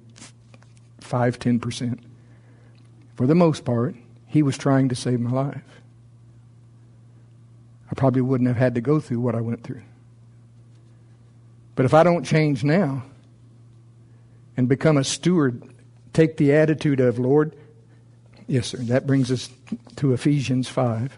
five, 1.01 1.39
ten 1.39 1.59
percent. 1.59 1.99
For 3.15 3.27
the 3.27 3.35
most 3.35 3.65
part, 3.65 3.95
he 4.27 4.41
was 4.41 4.57
trying 4.57 4.89
to 4.89 4.95
save 4.95 5.19
my 5.19 5.31
life. 5.31 5.81
I 7.91 7.95
probably 7.95 8.21
wouldn't 8.21 8.47
have 8.47 8.57
had 8.57 8.75
to 8.75 8.81
go 8.81 8.99
through 8.99 9.19
what 9.19 9.35
I 9.35 9.41
went 9.41 9.63
through. 9.63 9.81
But 11.75 11.85
if 11.85 11.93
I 11.93 12.03
don't 12.03 12.23
change 12.23 12.63
now, 12.63 13.03
and 14.55 14.67
become 14.67 14.97
a 14.97 15.03
steward, 15.03 15.63
take 16.11 16.37
the 16.37 16.53
attitude 16.53 16.99
of, 16.99 17.17
Lord, 17.17 17.55
yes, 18.49 18.67
sir, 18.67 18.77
that 18.79 19.07
brings 19.07 19.31
us 19.31 19.49
to 19.95 20.13
Ephesians 20.13 20.67
5. 20.67 21.17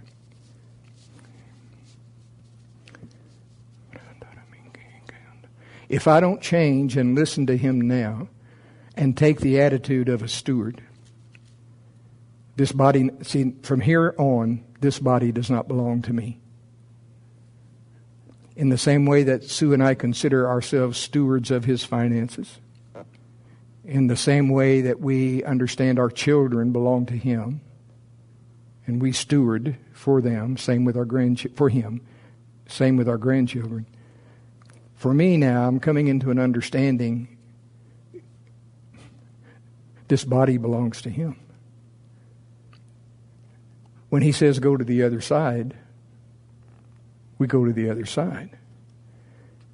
If 5.89 6.07
I 6.07 6.19
don't 6.19 6.41
change 6.41 6.95
and 6.95 7.15
listen 7.15 7.47
to 7.47 7.57
him 7.57 7.81
now 7.81 8.29
and 8.95 9.17
take 9.17 9.39
the 9.39 9.59
attitude 9.59 10.09
of 10.09 10.21
a 10.21 10.27
steward, 10.27 10.81
This 12.55 12.71
body, 12.71 13.09
see, 13.23 13.53
from 13.63 13.81
here 13.81 14.13
on, 14.17 14.63
this 14.81 14.99
body 14.99 15.31
does 15.31 15.49
not 15.49 15.67
belong 15.67 16.01
to 16.03 16.13
me. 16.13 16.39
In 18.55 18.69
the 18.69 18.77
same 18.77 19.05
way 19.05 19.23
that 19.23 19.43
Sue 19.43 19.73
and 19.73 19.83
I 19.83 19.95
consider 19.95 20.47
ourselves 20.47 20.99
stewards 20.99 21.49
of 21.49 21.65
his 21.65 21.83
finances, 21.83 22.59
in 23.83 24.07
the 24.07 24.15
same 24.15 24.49
way 24.49 24.81
that 24.81 24.99
we 24.99 25.43
understand 25.43 25.99
our 25.99 26.09
children 26.09 26.71
belong 26.71 27.05
to 27.07 27.13
him, 27.13 27.61
and 28.85 29.01
we 29.01 29.11
steward 29.11 29.75
for 29.93 30.21
them, 30.21 30.57
same 30.57 30.85
with 30.85 30.95
our 30.95 31.05
grandchildren, 31.05 31.57
for 31.57 31.69
him, 31.69 32.01
same 32.67 32.97
with 32.97 33.09
our 33.09 33.17
grandchildren. 33.17 33.85
For 34.95 35.13
me 35.13 35.37
now, 35.37 35.67
I'm 35.67 35.79
coming 35.79 36.07
into 36.07 36.29
an 36.29 36.37
understanding 36.37 37.37
this 40.07 40.23
body 40.25 40.57
belongs 40.57 41.01
to 41.03 41.09
him. 41.09 41.39
When 44.09 44.21
he 44.21 44.33
says 44.33 44.59
go 44.59 44.75
to 44.75 44.83
the 44.83 45.03
other 45.03 45.21
side, 45.21 45.73
we 47.37 47.47
go 47.47 47.65
to 47.65 47.71
the 47.71 47.89
other 47.89 48.05
side. 48.05 48.57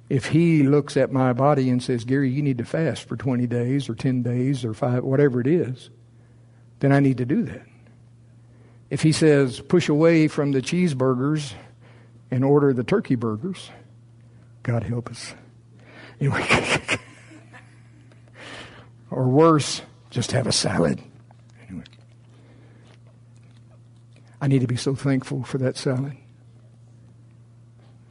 If 0.08 0.26
he 0.26 0.62
looks 0.62 0.96
at 0.96 1.12
my 1.12 1.32
body 1.32 1.68
and 1.68 1.82
says, 1.82 2.04
Gary, 2.04 2.30
you 2.30 2.42
need 2.42 2.58
to 2.58 2.64
fast 2.64 3.04
for 3.04 3.16
20 3.16 3.46
days 3.46 3.88
or 3.88 3.94
10 3.94 4.22
days 4.22 4.64
or 4.64 4.72
five, 4.72 5.04
whatever 5.04 5.40
it 5.40 5.46
is, 5.46 5.90
then 6.80 6.92
I 6.92 7.00
need 7.00 7.18
to 7.18 7.26
do 7.26 7.42
that. 7.44 7.66
If 8.88 9.02
he 9.02 9.12
says, 9.12 9.60
push 9.60 9.88
away 9.88 10.28
from 10.28 10.52
the 10.52 10.62
cheeseburgers 10.62 11.52
and 12.30 12.42
order 12.42 12.72
the 12.72 12.84
turkey 12.84 13.16
burgers, 13.16 13.70
God 14.62 14.82
help 14.82 15.10
us. 15.10 15.34
Anyway, 16.20 16.46
or 19.10 19.28
worse, 19.28 19.82
just 20.08 20.32
have 20.32 20.46
a 20.46 20.52
salad. 20.52 21.02
Anyway. 21.68 21.84
I 24.40 24.48
need 24.48 24.60
to 24.60 24.66
be 24.66 24.76
so 24.76 24.94
thankful 24.94 25.42
for 25.44 25.58
that 25.58 25.76
salad. 25.76 26.16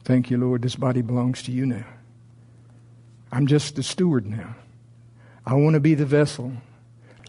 Thank 0.08 0.30
you, 0.30 0.38
Lord. 0.38 0.62
This 0.62 0.74
body 0.74 1.02
belongs 1.02 1.42
to 1.42 1.52
you 1.52 1.66
now. 1.66 1.84
I'm 3.30 3.46
just 3.46 3.76
the 3.76 3.82
steward 3.82 4.24
now. 4.24 4.56
I 5.44 5.52
want 5.52 5.74
to 5.74 5.80
be 5.80 5.92
the 5.92 6.06
vessel, 6.06 6.50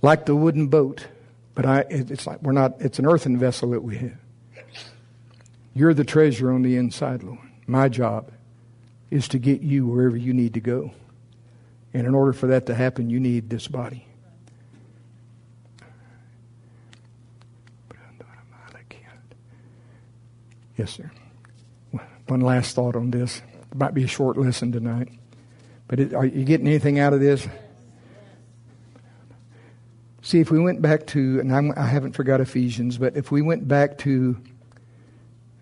like 0.02 0.26
the 0.26 0.34
wooden 0.34 0.68
boat, 0.68 1.06
but 1.56 1.66
I, 1.66 1.84
it's 1.90 2.26
like 2.26 2.42
we're 2.42 2.54
not, 2.54 2.80
it's 2.80 2.98
an 2.98 3.06
earthen 3.06 3.38
vessel 3.38 3.72
that 3.72 3.84
we 3.84 3.98
have. 3.98 4.18
You're 5.74 5.94
the 5.94 6.06
treasure 6.06 6.54
on 6.54 6.62
the 6.62 6.78
inside, 6.78 7.22
Lord. 7.22 7.40
My 7.68 7.90
job 7.90 8.32
is 9.12 9.28
to 9.28 9.40
get 9.40 9.60
you 9.60 9.86
wherever 9.86 10.16
you 10.16 10.32
need 10.32 10.54
to 10.54 10.62
go. 10.62 10.94
And 11.94 12.08
in 12.08 12.16
order 12.16 12.32
for 12.32 12.48
that 12.48 12.66
to 12.68 12.76
happen, 12.76 13.10
you 13.10 13.20
need 13.20 13.50
this 13.50 13.68
body. 13.68 14.08
Yes, 20.78 20.92
sir. 20.92 21.12
One 22.30 22.42
last 22.42 22.76
thought 22.76 22.96
on 22.96 23.10
this. 23.10 23.42
It 23.72 23.78
might 23.78 23.96
be 23.96 24.04
a 24.04 24.08
short 24.08 24.38
lesson 24.38 24.72
tonight. 24.72 25.10
But 25.88 26.00
it, 26.00 26.14
are 26.14 26.26
you 26.26 26.46
getting 26.46 26.68
anything 26.68 27.00
out 27.00 27.12
of 27.14 27.20
this? 27.20 27.48
See, 30.22 30.40
if 30.40 30.52
we 30.52 30.60
went 30.60 30.80
back 30.80 31.08
to, 31.08 31.40
and 31.40 31.52
I'm, 31.54 31.74
I 31.76 31.88
have 31.88 32.04
not 32.04 32.14
forgot 32.14 32.40
Ephesians, 32.40 33.00
but 33.00 33.18
if 33.18 33.32
we 33.32 33.42
went 33.42 33.68
back 33.68 33.98
to 34.00 34.38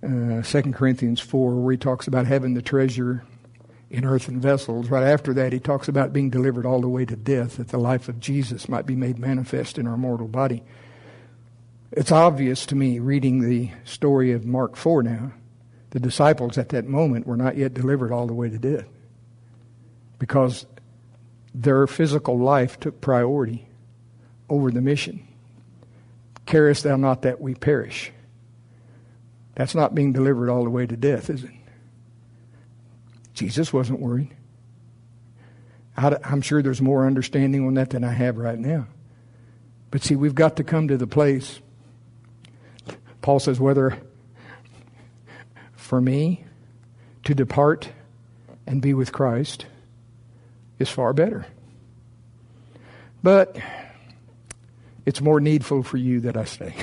uh, 0.04 0.42
2 0.42 0.74
Corinthians 0.74 1.22
4, 1.22 1.56
where 1.56 1.72
he 1.72 1.78
talks 1.78 2.06
about 2.06 2.28
having 2.28 2.54
the 2.54 2.62
treasure 2.62 3.24
in 3.90 4.04
earthen 4.04 4.42
vessels, 4.42 4.90
right 4.90 5.08
after 5.08 5.34
that, 5.36 5.54
he 5.54 5.60
talks 5.62 5.88
about 5.88 6.12
being 6.12 6.30
delivered 6.30 6.66
all 6.66 6.82
the 6.82 6.90
way 6.90 7.06
to 7.06 7.16
death, 7.16 7.56
that 7.56 7.70
the 7.70 7.78
life 7.78 8.10
of 8.10 8.20
Jesus 8.20 8.68
might 8.68 8.86
be 8.86 8.96
made 8.98 9.18
manifest 9.18 9.78
in 9.78 9.88
our 9.88 9.96
mortal 9.96 10.28
body. 10.28 10.64
It's 11.94 12.12
obvious 12.12 12.66
to 12.66 12.76
me, 12.76 13.00
reading 13.00 13.40
the 13.40 13.72
story 13.86 14.34
of 14.34 14.46
Mark 14.46 14.76
4 14.76 15.04
now, 15.04 15.32
the 15.92 16.00
disciples 16.00 16.58
at 16.58 16.70
that 16.70 16.86
moment 16.86 17.26
were 17.28 17.38
not 17.38 17.58
yet 17.58 17.74
delivered 17.74 18.12
all 18.12 18.28
the 18.28 18.34
way 18.34 18.50
to 18.50 18.58
death 18.58 18.88
because 20.20 20.66
their 21.54 21.88
physical 21.88 22.38
life 22.38 22.80
took 22.80 23.02
priority 23.02 23.68
over 24.50 24.72
the 24.72 24.82
mission. 24.82 25.28
Carest 26.46 26.84
thou 26.84 26.96
not 26.96 27.24
that 27.24 27.42
we 27.42 27.56
perish? 27.56 28.12
That's 29.56 29.76
not 29.76 29.96
being 29.96 30.14
delivered 30.14 30.50
all 30.50 30.64
the 30.64 30.70
way 30.70 30.86
to 30.86 30.96
death, 30.96 31.30
is 31.30 31.44
it? 31.44 31.52
Jesus 33.34 33.72
wasn't 33.72 34.00
worried. 34.00 34.36
I'm 35.96 36.42
sure 36.42 36.62
there's 36.62 36.82
more 36.82 37.08
understanding 37.08 37.66
on 37.66 37.74
that 37.76 37.90
than 37.90 38.04
I 38.04 38.12
have 38.12 38.38
right 38.38 38.60
now. 38.60 38.88
But 39.90 40.04
see, 40.04 40.16
we've 40.16 40.36
got 40.36 40.58
to 40.58 40.64
come 40.64 40.90
to 40.90 40.98
the 40.98 41.08
place 41.08 41.60
Paul 43.28 43.40
says, 43.40 43.60
whether 43.60 43.98
for 45.88 46.02
me 46.02 46.44
to 47.24 47.34
depart 47.34 47.90
and 48.68 48.82
be 48.82 48.94
with 48.94 49.14
Christ 49.14 49.66
is 50.80 50.90
far 50.90 51.14
better. 51.14 51.46
But 53.24 53.56
it's 55.06 55.22
more 55.22 55.40
needful 55.40 55.84
for 55.84 55.96
you 55.96 56.20
that 56.22 56.36
I 56.36 56.44
stay. 56.44 56.76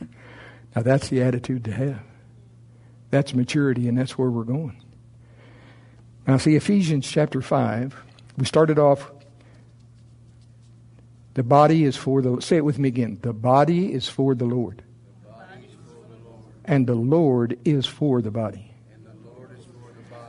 now 0.76 0.82
that's 0.82 1.08
the 1.08 1.22
attitude 1.22 1.64
to 1.64 1.72
have. 1.72 2.02
That's 3.10 3.32
maturity, 3.32 3.88
and 3.88 3.96
that's 3.96 4.18
where 4.18 4.28
we're 4.28 4.44
going. 4.44 4.82
Now, 6.26 6.36
see, 6.36 6.56
Ephesians 6.56 7.10
chapter 7.10 7.40
5, 7.40 7.96
we 8.36 8.44
started 8.44 8.78
off 8.78 9.10
the 11.32 11.42
body 11.42 11.84
is 11.84 11.96
for 11.96 12.20
the, 12.20 12.42
say 12.42 12.58
it 12.58 12.66
with 12.66 12.78
me 12.78 12.88
again. 12.88 13.18
The 13.22 13.32
body 13.32 13.94
is 13.94 14.08
for 14.08 14.34
the 14.34 14.44
Lord 14.44 14.82
and 16.68 16.86
the 16.86 16.94
Lord 16.94 17.58
is 17.64 17.86
for 17.86 18.20
the 18.22 18.30
body. 18.30 18.70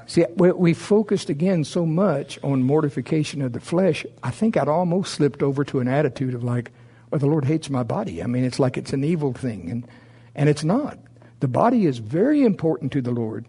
See, 0.07 0.25
we 0.35 0.73
focused 0.73 1.29
again 1.29 1.63
so 1.63 1.85
much 1.85 2.39
on 2.41 2.63
mortification 2.63 3.43
of 3.43 3.53
the 3.53 3.59
flesh. 3.59 4.07
I 4.23 4.31
think 4.31 4.57
I'd 4.57 4.67
almost 4.67 5.13
slipped 5.13 5.43
over 5.43 5.63
to 5.65 5.81
an 5.81 5.87
attitude 5.87 6.33
of 6.33 6.43
like, 6.43 6.71
well, 7.11 7.19
the 7.19 7.27
Lord 7.27 7.45
hates 7.45 7.69
my 7.69 7.83
body. 7.83 8.23
I 8.23 8.25
mean, 8.25 8.43
it's 8.43 8.57
like 8.57 8.75
it's 8.75 8.91
an 8.93 9.03
evil 9.03 9.33
thing. 9.33 9.69
And, 9.69 9.87
and 10.33 10.49
it's 10.49 10.63
not. 10.63 10.97
The 11.41 11.47
body 11.47 11.85
is 11.85 11.99
very 11.99 12.43
important 12.43 12.91
to 12.93 13.03
the 13.03 13.11
Lord. 13.11 13.45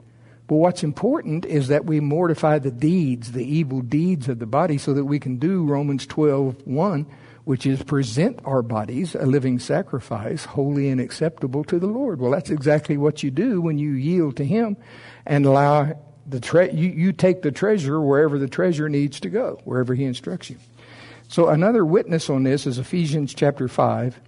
But 0.48 0.56
what's 0.56 0.82
important 0.82 1.46
is 1.46 1.68
that 1.68 1.86
we 1.86 2.00
mortify 2.00 2.58
the 2.58 2.70
deeds, 2.70 3.32
the 3.32 3.44
evil 3.44 3.80
deeds 3.80 4.28
of 4.28 4.38
the 4.38 4.46
body, 4.46 4.76
so 4.76 4.92
that 4.92 5.04
we 5.06 5.18
can 5.18 5.38
do 5.38 5.64
Romans 5.64 6.06
12 6.06 6.66
1 6.66 7.06
which 7.50 7.66
is 7.66 7.82
present 7.82 8.38
our 8.44 8.62
bodies 8.62 9.16
a 9.16 9.26
living 9.26 9.58
sacrifice, 9.58 10.44
holy 10.44 10.88
and 10.88 11.00
acceptable 11.00 11.64
to 11.64 11.80
the 11.80 11.88
Lord. 11.88 12.20
Well, 12.20 12.30
that's 12.30 12.48
exactly 12.48 12.96
what 12.96 13.24
you 13.24 13.32
do 13.32 13.60
when 13.60 13.76
you 13.76 13.90
yield 13.90 14.36
to 14.36 14.44
Him 14.44 14.76
and 15.26 15.44
allow 15.44 15.98
the 16.24 16.38
tre- 16.38 16.70
you, 16.70 16.90
you 16.90 17.12
take 17.12 17.42
the 17.42 17.50
treasure 17.50 18.00
wherever 18.00 18.38
the 18.38 18.46
treasure 18.46 18.88
needs 18.88 19.18
to 19.18 19.30
go, 19.30 19.60
wherever 19.64 19.96
He 19.96 20.04
instructs 20.04 20.48
you. 20.48 20.58
So 21.26 21.48
another 21.48 21.84
witness 21.84 22.30
on 22.30 22.44
this 22.44 22.68
is 22.68 22.78
Ephesians 22.78 23.34
chapter 23.34 23.66
5, 23.66 24.20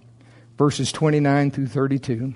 verses 0.57 0.91
29 0.91 1.51
through 1.51 1.67
32. 1.67 2.33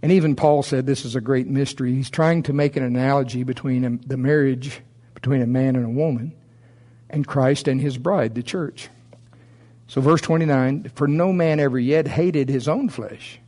And 0.00 0.10
even 0.10 0.36
Paul 0.36 0.62
said 0.62 0.86
this 0.86 1.04
is 1.04 1.16
a 1.16 1.20
great 1.20 1.48
mystery. 1.48 1.94
He's 1.94 2.08
trying 2.08 2.44
to 2.44 2.54
make 2.54 2.76
an 2.76 2.82
analogy 2.82 3.44
between 3.44 4.00
the 4.06 4.16
marriage 4.16 4.80
between 5.12 5.42
a 5.42 5.46
man 5.46 5.76
and 5.76 5.84
a 5.84 5.90
woman 5.90 6.32
and 7.10 7.26
Christ 7.26 7.68
and 7.68 7.78
his 7.78 7.98
bride, 7.98 8.34
the 8.34 8.42
church. 8.42 8.88
So, 9.90 10.00
verse 10.00 10.20
29 10.20 10.92
For 10.94 11.08
no 11.08 11.32
man 11.32 11.58
ever 11.58 11.76
yet 11.76 12.06
hated 12.06 12.48
his 12.48 12.68
own 12.68 12.90
flesh, 12.90 13.40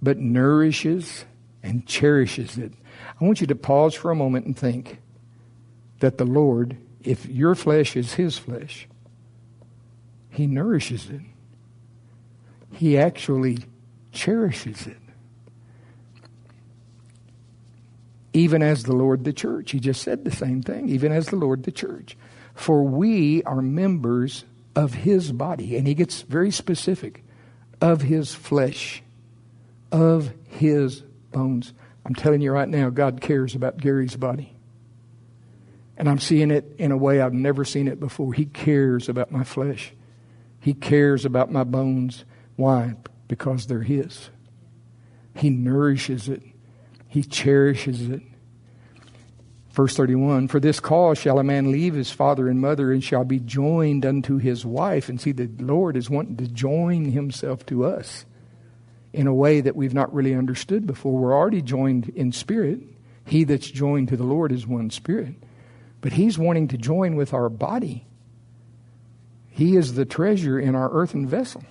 but 0.00 0.16
nourishes 0.16 1.24
and 1.60 1.84
cherishes 1.84 2.56
it. 2.56 2.72
I 3.20 3.24
want 3.24 3.40
you 3.40 3.48
to 3.48 3.56
pause 3.56 3.92
for 3.92 4.12
a 4.12 4.14
moment 4.14 4.46
and 4.46 4.56
think 4.56 5.00
that 5.98 6.18
the 6.18 6.24
Lord, 6.24 6.76
if 7.02 7.26
your 7.26 7.56
flesh 7.56 7.96
is 7.96 8.14
his 8.14 8.38
flesh, 8.38 8.86
he 10.30 10.46
nourishes 10.46 11.10
it. 11.10 11.22
He 12.74 12.96
actually 12.96 13.58
cherishes 14.12 14.86
it. 14.86 14.98
Even 18.32 18.62
as 18.62 18.84
the 18.84 18.94
Lord 18.94 19.24
the 19.24 19.32
church. 19.32 19.72
He 19.72 19.80
just 19.80 20.00
said 20.00 20.24
the 20.24 20.30
same 20.30 20.62
thing. 20.62 20.88
Even 20.88 21.10
as 21.10 21.26
the 21.26 21.36
Lord 21.36 21.64
the 21.64 21.72
church. 21.72 22.16
For 22.54 22.84
we 22.84 23.42
are 23.42 23.60
members 23.60 24.44
of 24.74 24.94
his 24.94 25.32
body. 25.32 25.76
And 25.76 25.86
he 25.86 25.94
gets 25.94 26.22
very 26.22 26.50
specific 26.50 27.24
of 27.80 28.02
his 28.02 28.34
flesh, 28.34 29.02
of 29.90 30.32
his 30.48 31.02
bones. 31.32 31.72
I'm 32.04 32.14
telling 32.14 32.40
you 32.40 32.52
right 32.52 32.68
now, 32.68 32.90
God 32.90 33.20
cares 33.20 33.54
about 33.54 33.78
Gary's 33.78 34.16
body. 34.16 34.54
And 35.96 36.08
I'm 36.08 36.18
seeing 36.18 36.50
it 36.50 36.74
in 36.78 36.90
a 36.90 36.96
way 36.96 37.20
I've 37.20 37.34
never 37.34 37.64
seen 37.64 37.86
it 37.86 38.00
before. 38.00 38.32
He 38.32 38.46
cares 38.46 39.08
about 39.08 39.30
my 39.30 39.44
flesh. 39.44 39.92
He 40.60 40.74
cares 40.74 41.24
about 41.24 41.52
my 41.52 41.64
bones. 41.64 42.24
Why? 42.56 42.94
Because 43.28 43.66
they're 43.66 43.82
His. 43.82 44.30
He 45.36 45.50
nourishes 45.50 46.28
it, 46.28 46.42
He 47.08 47.22
cherishes 47.22 48.08
it. 48.08 48.22
Verse 49.72 49.96
31 49.96 50.48
For 50.48 50.60
this 50.60 50.80
cause 50.80 51.18
shall 51.18 51.38
a 51.38 51.44
man 51.44 51.72
leave 51.72 51.94
his 51.94 52.10
father 52.10 52.48
and 52.48 52.60
mother 52.60 52.92
and 52.92 53.02
shall 53.02 53.24
be 53.24 53.40
joined 53.40 54.04
unto 54.04 54.36
his 54.36 54.64
wife. 54.64 55.08
And 55.08 55.20
see, 55.20 55.32
the 55.32 55.50
Lord 55.58 55.96
is 55.96 56.10
wanting 56.10 56.36
to 56.38 56.46
join 56.46 57.06
himself 57.06 57.64
to 57.66 57.84
us 57.84 58.26
in 59.12 59.26
a 59.26 59.34
way 59.34 59.60
that 59.60 59.76
we've 59.76 59.94
not 59.94 60.12
really 60.14 60.34
understood 60.34 60.86
before. 60.86 61.18
We're 61.18 61.36
already 61.36 61.62
joined 61.62 62.10
in 62.10 62.32
spirit. 62.32 62.80
He 63.24 63.44
that's 63.44 63.70
joined 63.70 64.08
to 64.08 64.16
the 64.16 64.24
Lord 64.24 64.52
is 64.52 64.66
one 64.66 64.90
spirit. 64.90 65.34
But 66.00 66.12
he's 66.12 66.38
wanting 66.38 66.68
to 66.68 66.78
join 66.78 67.16
with 67.16 67.32
our 67.32 67.48
body. 67.48 68.06
He 69.48 69.76
is 69.76 69.94
the 69.94 70.04
treasure 70.04 70.58
in 70.58 70.74
our 70.74 70.90
earthen 70.90 71.26
vessel. 71.26 71.62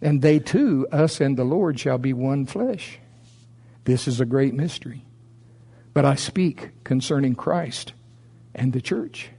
And 0.00 0.22
they 0.22 0.38
too, 0.38 0.86
us 0.92 1.20
and 1.20 1.36
the 1.36 1.44
Lord, 1.44 1.80
shall 1.80 1.98
be 1.98 2.12
one 2.12 2.46
flesh. 2.46 2.98
This 3.84 4.06
is 4.06 4.20
a 4.20 4.26
great 4.26 4.54
mystery. 4.54 5.03
But 5.94 6.04
I 6.04 6.16
speak 6.16 6.70
concerning 6.82 7.34
Christ 7.34 7.92
and 8.54 8.72
the 8.72 8.80
church. 8.80 9.30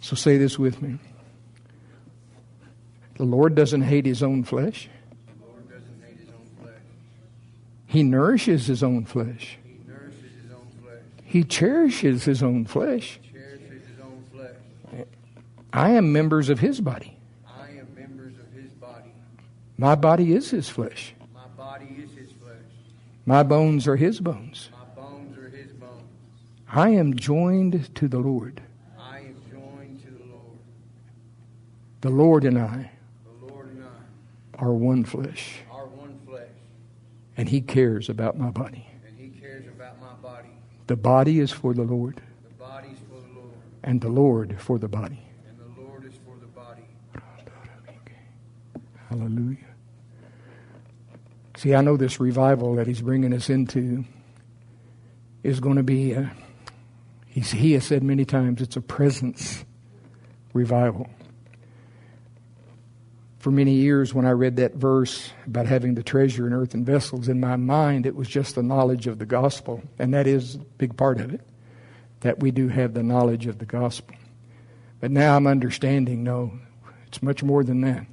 So 0.00 0.16
say 0.16 0.38
this 0.38 0.58
with 0.58 0.80
me. 0.80 0.98
The 3.16 3.24
Lord 3.24 3.54
doesn't 3.54 3.82
hate 3.82 4.06
his 4.06 4.22
own 4.22 4.44
flesh. 4.44 4.88
He 7.86 8.02
nourishes 8.02 8.66
his 8.66 8.82
own 8.82 9.04
flesh. 9.04 9.58
He 11.24 11.44
cherishes 11.44 12.24
his 12.24 12.42
own 12.42 12.64
flesh. 12.64 13.20
I 15.72 15.90
am 15.90 16.12
members 16.12 16.48
of 16.50 16.60
his 16.60 16.80
body. 16.80 17.16
I 17.44 17.70
am 17.70 17.88
members 17.96 18.34
of 18.38 18.52
his 18.52 18.70
body. 18.80 19.10
My 19.76 19.96
body 19.96 20.32
is 20.32 20.50
his 20.50 20.68
flesh. 20.68 21.14
My 21.34 21.48
body 21.56 21.96
is 21.98 22.10
his 22.16 22.30
flesh. 22.30 22.62
My 23.26 23.42
bones 23.42 23.88
are 23.88 23.96
his 23.96 24.20
bones. 24.20 24.20
My 24.22 24.22
bones 24.22 24.68
are 24.68 24.70
his 24.70 24.70
bones. 24.70 24.70
I 26.76 26.88
am 26.90 27.14
joined 27.14 27.94
to 27.94 28.08
the 28.08 28.18
Lord. 28.18 28.60
I 28.98 29.18
am 29.20 29.36
joined 29.50 30.00
to 30.02 30.10
the 30.10 30.24
Lord. 30.24 30.58
The 32.00 32.10
Lord 32.10 32.44
and 32.44 32.58
I 32.58 32.90
The 33.24 33.46
Lord 33.52 33.68
and 33.68 33.84
I 33.84 34.58
are 34.58 34.72
one 34.72 35.04
flesh, 35.04 35.58
are 35.70 35.86
one 35.86 36.18
flesh, 36.26 36.48
and 37.36 37.48
He 37.48 37.60
cares 37.60 38.08
about 38.08 38.36
my 38.36 38.50
body. 38.50 38.88
and 39.06 39.16
he 39.16 39.28
cares 39.40 39.66
about 39.68 40.00
my 40.00 40.14
body. 40.20 40.48
The 40.88 40.96
body 40.96 41.38
is 41.38 41.50
for 41.52 41.74
the 41.74 41.82
Lord, 41.84 42.20
The 42.42 42.54
body's 42.58 42.98
for 43.08 43.20
the 43.20 43.40
Lord, 43.40 43.54
and 43.84 44.00
the 44.00 44.08
Lord 44.08 44.56
for 44.60 44.78
the 44.78 44.88
body. 44.88 45.20
and 45.48 45.56
the 45.58 45.80
Lord 45.80 46.04
is 46.04 46.14
for 46.26 46.36
the 46.40 46.46
body. 46.48 46.82
Hallelujah. 49.08 49.58
See, 51.56 51.72
I 51.74 51.82
know 51.82 51.96
this 51.96 52.18
revival 52.18 52.74
that 52.74 52.88
He's 52.88 53.00
bringing 53.00 53.32
us 53.32 53.48
into 53.48 54.04
is 55.44 55.60
going 55.60 55.76
to 55.76 55.82
be, 55.84 56.12
a, 56.12 56.32
he's, 57.34 57.50
He 57.50 57.72
has 57.72 57.84
said 57.84 58.02
many 58.02 58.24
times, 58.24 58.62
it's 58.62 58.76
a 58.76 58.80
presence 58.80 59.64
revival. 60.52 61.10
For 63.40 63.50
many 63.50 63.72
years, 63.72 64.14
when 64.14 64.24
I 64.24 64.30
read 64.30 64.56
that 64.56 64.74
verse 64.74 65.30
about 65.46 65.66
having 65.66 65.96
the 65.96 66.02
treasure 66.02 66.46
in 66.46 66.54
earthen 66.54 66.84
vessels, 66.84 67.28
in 67.28 67.40
my 67.40 67.56
mind 67.56 68.06
it 68.06 68.14
was 68.14 68.28
just 68.28 68.54
the 68.54 68.62
knowledge 68.62 69.06
of 69.06 69.18
the 69.18 69.26
gospel, 69.26 69.82
and 69.98 70.14
that 70.14 70.26
is 70.26 70.54
a 70.54 70.58
big 70.58 70.96
part 70.96 71.20
of 71.20 71.34
it, 71.34 71.42
that 72.20 72.40
we 72.40 72.52
do 72.52 72.68
have 72.68 72.94
the 72.94 73.02
knowledge 73.02 73.46
of 73.46 73.58
the 73.58 73.66
gospel. 73.66 74.16
But 75.00 75.10
now 75.10 75.36
I'm 75.36 75.46
understanding 75.46 76.22
no, 76.22 76.58
it's 77.06 77.22
much 77.22 77.42
more 77.42 77.64
than 77.64 77.82
that. 77.82 78.06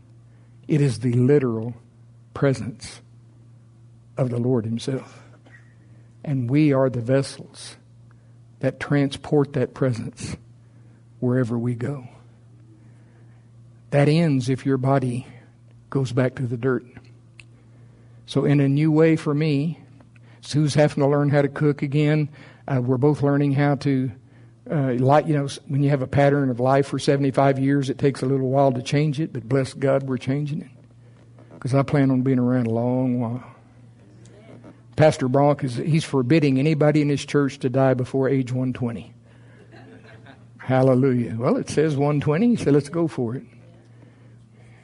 It 0.67 0.81
is 0.81 0.99
the 0.99 1.13
literal 1.13 1.75
presence 2.33 3.01
of 4.17 4.29
the 4.31 4.39
Lord 4.39 4.65
Himself. 4.65 5.21
And 6.25 6.49
we 6.49 6.73
are 6.73 6.89
the 6.89 7.01
vessels 7.01 7.77
that 8.61 8.79
transport 8.79 9.53
that 9.53 9.73
presence 9.73 10.37
wherever 11.19 11.57
we 11.57 11.75
go. 11.75 12.07
That 13.91 14.07
ends 14.07 14.49
if 14.49 14.65
your 14.65 14.77
body 14.77 15.27
goes 15.89 16.11
back 16.11 16.35
to 16.35 16.43
the 16.43 16.57
dirt. 16.57 16.85
So, 18.25 18.45
in 18.45 18.61
a 18.61 18.69
new 18.69 18.91
way 18.91 19.17
for 19.17 19.33
me, 19.33 19.79
Sue's 20.39 20.73
having 20.73 21.03
to 21.03 21.07
learn 21.07 21.29
how 21.29 21.41
to 21.41 21.49
cook 21.49 21.81
again. 21.81 22.29
Uh, 22.67 22.81
we're 22.81 22.97
both 22.97 23.21
learning 23.21 23.53
how 23.53 23.75
to, 23.75 24.11
uh, 24.71 24.93
like, 24.93 25.27
you 25.27 25.33
know, 25.33 25.47
when 25.67 25.83
you 25.83 25.89
have 25.89 26.01
a 26.01 26.07
pattern 26.07 26.49
of 26.49 26.59
life 26.59 26.87
for 26.87 26.97
75 26.97 27.59
years, 27.59 27.89
it 27.89 27.97
takes 27.97 28.21
a 28.21 28.25
little 28.25 28.49
while 28.49 28.71
to 28.71 28.81
change 28.81 29.19
it, 29.19 29.33
but 29.33 29.47
bless 29.47 29.73
God, 29.73 30.03
we're 30.03 30.17
changing 30.17 30.61
it. 30.61 30.69
Because 31.53 31.75
I 31.75 31.83
plan 31.83 32.09
on 32.09 32.21
being 32.21 32.39
around 32.39 32.67
a 32.67 32.71
long 32.71 33.19
while. 33.19 33.43
Pastor 34.95 35.27
Bronk 35.27 35.63
is 35.63 35.75
he's 35.75 36.03
forbidding 36.03 36.59
anybody 36.59 37.01
in 37.01 37.09
his 37.09 37.25
church 37.25 37.59
to 37.59 37.69
die 37.69 37.93
before 37.93 38.29
age 38.29 38.51
120. 38.51 39.13
Hallelujah. 40.57 41.35
Well, 41.37 41.57
it 41.57 41.69
says 41.69 41.95
120, 41.95 42.55
so 42.57 42.71
let's 42.71 42.89
go 42.89 43.07
for 43.07 43.35
it. 43.35 43.43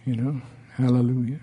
You 0.06 0.16
know, 0.16 0.42
hallelujah. 0.74 1.40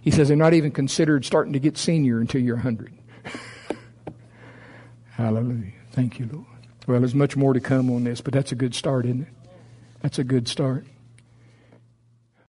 He 0.00 0.10
says 0.10 0.28
they're 0.28 0.36
not 0.36 0.54
even 0.54 0.70
considered 0.70 1.24
starting 1.24 1.52
to 1.52 1.58
get 1.58 1.76
senior 1.76 2.20
until 2.20 2.40
you're 2.40 2.56
100. 2.56 2.92
hallelujah. 5.10 5.72
Thank 5.92 6.18
you, 6.18 6.28
Lord. 6.32 6.46
Well, 6.86 7.00
there's 7.00 7.14
much 7.14 7.36
more 7.36 7.52
to 7.52 7.60
come 7.60 7.90
on 7.90 8.04
this, 8.04 8.20
but 8.20 8.32
that's 8.32 8.52
a 8.52 8.54
good 8.54 8.74
start, 8.74 9.06
isn't 9.06 9.22
it? 9.22 9.28
That's 10.02 10.18
a 10.18 10.24
good 10.24 10.48
start. 10.48 10.86